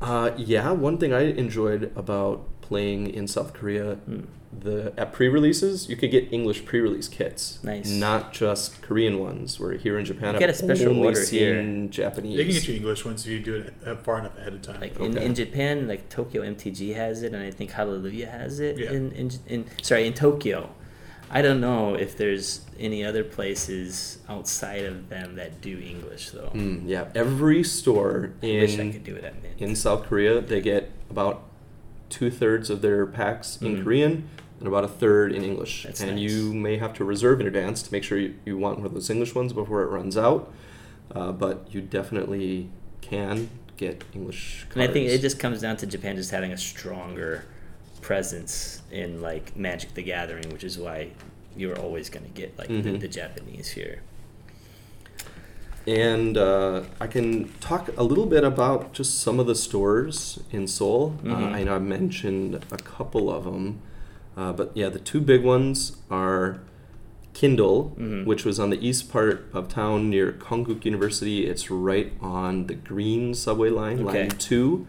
[0.04, 4.22] Uh, yeah, one thing I enjoyed about playing in South Korea, Hmm.
[4.68, 7.90] the at pre-releases, you could get English pre-release kits, Nice.
[7.90, 9.60] not just Korean ones.
[9.60, 11.56] Where here in Japan, You get I've a special only order here.
[11.64, 12.38] seen Japanese.
[12.38, 13.74] They can get you English ones if you do it
[14.04, 14.80] far enough ahead of time.
[14.82, 18.78] like in, in Japan, like Tokyo MTG has it, and I think Hareruya has it.
[18.78, 18.92] Yeah.
[18.92, 20.70] In, in in sorry in Tokyo,
[21.36, 26.52] I don't know if there's any other places outside of them that do English though.
[26.54, 30.40] Mm, yeah, every store I wish I in could do it at in South Korea,
[30.42, 31.44] they get about
[32.10, 33.84] two thirds of their packs in Mhm.
[33.84, 34.30] Korean
[34.60, 35.84] and about a third in English.
[35.84, 36.20] That's and nice.
[36.22, 38.94] you may have to reserve in advance to make sure you, you want one of
[38.94, 40.54] those English ones before it runs out.
[41.14, 42.70] Uh, but you definitely
[43.02, 44.76] can get English cards.
[44.76, 47.46] And I think it just comes down to Japan just having a stronger
[48.04, 51.10] presence in like Magic the Gathering, which is why
[51.58, 53.00] you're always going to get like the, Mhm.
[53.00, 54.02] the Japanese here.
[55.86, 60.68] And uh, I can talk a little bit about just some of the stores in
[60.68, 61.16] Seoul.
[61.24, 61.54] Uh, Mhm.
[61.54, 63.80] I know I mentioned a couple of them,
[64.38, 66.60] uh, but yeah, the two big ones are
[67.34, 68.26] Kindle, Mhm.
[68.26, 71.48] which was on the east part of town near Konkuk University.
[71.48, 74.22] It's right on the green subway line, Okay.
[74.22, 74.86] line two,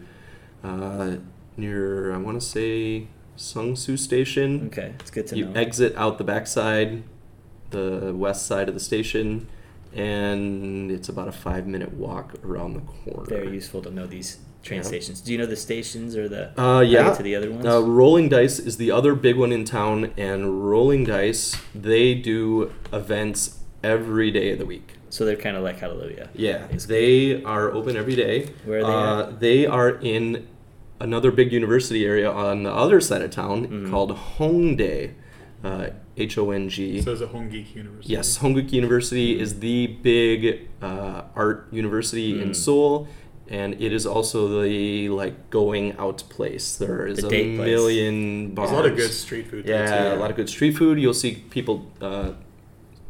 [0.63, 1.15] uh,
[1.57, 4.67] near I want to say Seongsu Station.
[4.67, 5.51] Okay, it's good to You know.
[5.51, 7.03] You exit out the backside,
[7.71, 9.47] the west side of the station,
[9.93, 13.25] and it's about a five minute walk around the corner.
[13.29, 14.83] Very useful to know these train Yeah.
[14.87, 15.21] stations.
[15.21, 17.13] Do you know the stations or the Uh, to yeah.
[17.13, 17.65] to the other ones?
[17.65, 22.71] Uh, Rolling Dice is the other big one in town, and Rolling Dice, they do
[22.91, 24.91] events every day of the week.
[25.09, 26.27] so they're kind of like Hareruya.
[26.35, 27.35] Yeah, basically.
[27.35, 28.49] they are open every day.
[28.65, 30.45] Where are they Uh, they are in
[30.99, 33.89] another big university area on the other side of town Mhm.
[33.91, 35.11] called Hongdae,
[35.63, 35.87] uh,
[36.17, 37.01] H O N G.
[37.01, 38.13] So it's a Hongik University.
[38.13, 42.55] Yes, Hongik University is the big uh, art university in Mm.
[42.55, 43.07] Seoul,
[43.49, 46.75] and it is also the like going out place.
[46.75, 47.59] There is The a place.
[47.59, 48.69] million bars.
[48.69, 49.65] There's a lot of good street food.
[49.65, 50.17] there, Yeah, too.
[50.17, 50.99] a lot of good street food.
[50.99, 52.31] You'll see people uh,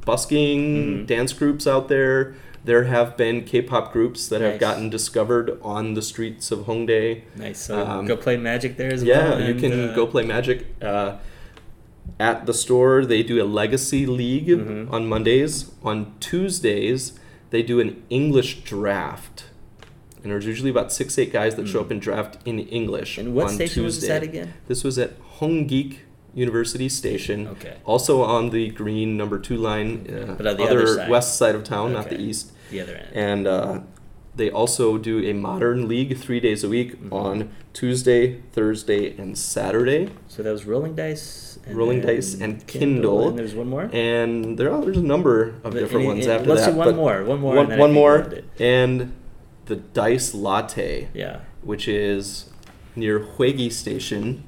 [0.05, 1.07] busking, Mhm.
[1.07, 2.36] dance groups out there.
[2.66, 7.22] There have been K-pop groups that have gotten discovered on the streets of Hongdae.
[7.38, 7.59] Nice.
[7.61, 9.41] So Um, go play Magic there as Yeah, well.
[9.47, 10.66] you can uh, go play Magic.
[10.82, 11.18] Uh,
[12.20, 14.91] at the store, they do a Legacy League Mhm.
[14.91, 15.72] on Mondays.
[15.84, 17.13] On Tuesdays,
[17.51, 19.45] they do an English draft.
[20.24, 21.86] And there's usually about six, eight guys that show Mm.
[21.86, 24.07] up and draft in English And what on station was Tuesday.
[24.07, 24.53] that again?
[24.68, 25.97] This was at Hongik
[26.34, 27.47] University Station.
[27.47, 27.74] Okay.
[27.86, 31.53] Also on the green number two line, uh, But on the other, other west side
[31.53, 32.51] of town, not the east.
[32.72, 33.07] The other end.
[33.13, 33.80] And uh,
[34.36, 37.11] they also do a modern league three days a week Mhm.
[37.13, 40.09] on Tuesday, Thursday, and Saturday.
[40.28, 41.57] so that was Rolling Dice.
[41.68, 43.30] And Rolling Dice and Kindle.
[43.30, 43.89] And there's one more.
[43.91, 46.74] And there are there's a number of But different ones after let's that.
[46.74, 47.24] do one more.
[47.24, 47.55] One more.
[47.55, 48.13] One, and one more.
[48.18, 48.45] we'll end it.
[48.59, 49.11] And
[49.66, 51.38] the Dice Latte, Yeah.
[51.63, 52.49] which is
[52.95, 54.43] near Hoegi Station,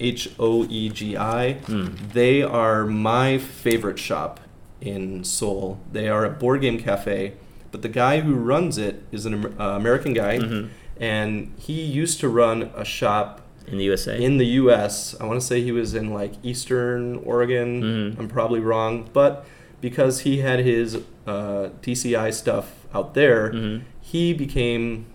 [0.00, 1.54] H O E G I.
[1.66, 1.88] Hmm.
[2.12, 4.40] They are my favorite shop
[4.80, 5.78] in Seoul.
[5.92, 7.34] They are a board game cafe,
[7.74, 10.68] but the guy who runs it is an uh, American guy, Mhm.
[11.00, 14.16] and he used to run a shop In the USA.
[14.22, 15.16] in the U.S.
[15.20, 17.82] I want to say he was in like Eastern Oregon.
[17.82, 18.18] Mhm.
[18.20, 19.44] I'm probably wrong, but
[19.80, 23.80] because he had his uh, DCI stuff out there, Mhm.
[24.00, 25.06] he became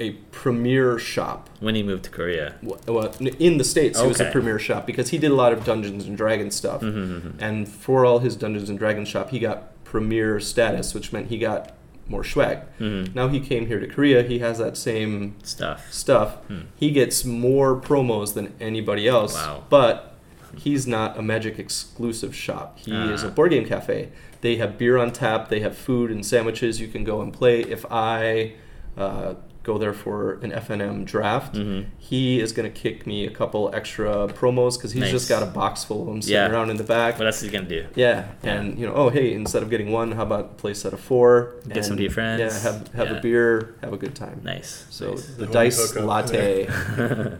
[0.00, 1.48] a premier shop.
[1.60, 2.56] when he moved to Korea.
[2.62, 5.64] Well, in the states, he was a premier shop because he did a lot of
[5.64, 6.82] Dungeons and Dragons stuff.
[6.82, 7.34] Mhm.
[7.38, 11.38] And for all his Dungeons and Dragons shop, he got premier status, which meant he
[11.38, 11.70] got
[12.08, 12.58] more swag.
[12.80, 13.14] Mhm.
[13.14, 15.86] Now he came here to Korea, he has that same Stuff.
[15.92, 16.30] stuff.
[16.48, 16.62] Hmm.
[16.74, 19.34] He gets more promos than anybody else.
[19.34, 19.62] Wow.
[19.70, 20.12] But
[20.56, 22.76] he's not a Magic exclusive shop.
[22.84, 24.08] He is a board game cafe.
[24.40, 25.48] They have beer on tap.
[25.48, 26.80] They have food and sandwiches.
[26.80, 27.60] You can go and play.
[27.60, 28.54] If I
[28.98, 29.34] uh,
[29.64, 31.86] go there for an FNM draft, Mhm.
[31.98, 35.10] he is going to kick me a couple extra promos because he's Nice.
[35.10, 36.50] just got a box full of them sitting Yeah.
[36.52, 37.18] around in the back.
[37.18, 37.86] What else is he gonna do?
[37.96, 38.52] Yeah, Yeah.
[38.54, 41.00] and you know, oh hey, instead of getting one, how about a play set of
[41.00, 41.54] four?
[41.66, 42.40] Get and, some to your friends.
[42.40, 43.16] Yeah, have have Yeah.
[43.18, 44.40] a beer, have a good time.
[44.44, 44.84] Nice.
[44.90, 45.26] So nice.
[45.26, 46.66] the The dice latte,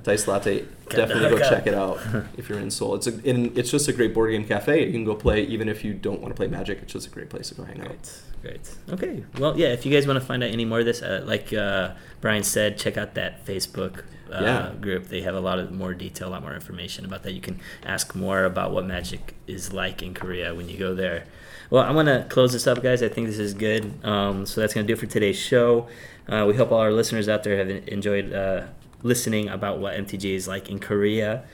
[0.03, 1.51] dice latte, definitely go hookup.
[1.51, 1.99] check it out
[2.39, 2.95] if you're in Seoul.
[2.95, 4.87] It's a, and it's just a great board game cafe.
[4.87, 6.79] You can go play even if you don't want to play Magic.
[6.83, 7.87] It's just a great place to go hang out.
[7.89, 8.11] Great,
[8.45, 8.71] great.
[8.91, 9.69] Okay, well, yeah.
[9.69, 12.43] If you guys want to find out any more of this, uh, like uh, Brian
[12.43, 14.73] said, check out that Facebook uh, Yeah.
[14.81, 15.09] group.
[15.09, 17.33] They have a lot of more detail, a lot more information about that.
[17.33, 21.25] You can ask more about what magic is like in Korea when you go there.
[21.71, 23.03] Well, I'm gonna close this up, guys.
[23.03, 23.83] I think this is good.
[24.05, 25.89] Um, so that's gonna do it for today's show.
[26.29, 28.63] Uh, we hope all our listeners out there have enjoyed uh,
[29.03, 31.45] listening about what MTG is like in Korea.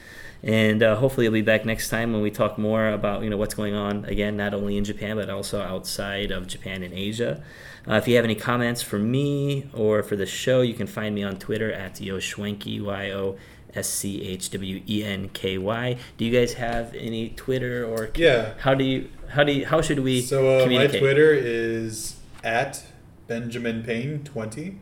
[0.42, 3.36] And uh, hopefully you'll be back next time when we talk more about you know
[3.36, 7.42] what's going on again, not only in Japan but also outside of Japan and Asia.
[7.86, 11.14] Uh, if you have any comments for me or for the show, you can find
[11.14, 13.36] me on Twitter at yoschwenky y o
[13.74, 15.96] s c h w e n k y.
[16.16, 18.54] Do you guys have any Twitter or Yeah.
[18.58, 20.86] How do you how do you, how should we So uh, my?
[20.86, 22.82] Twitter is at
[23.28, 24.78] Benjamin Payne twenty,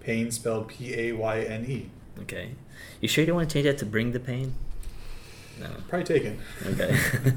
[0.00, 1.90] Payne spelled P A Y N E.
[2.20, 2.56] Okay,
[3.00, 4.54] you sure you don't want to change that to bring the pain?
[5.62, 5.68] No.
[5.88, 6.38] Probably taken.
[6.66, 6.98] Okay.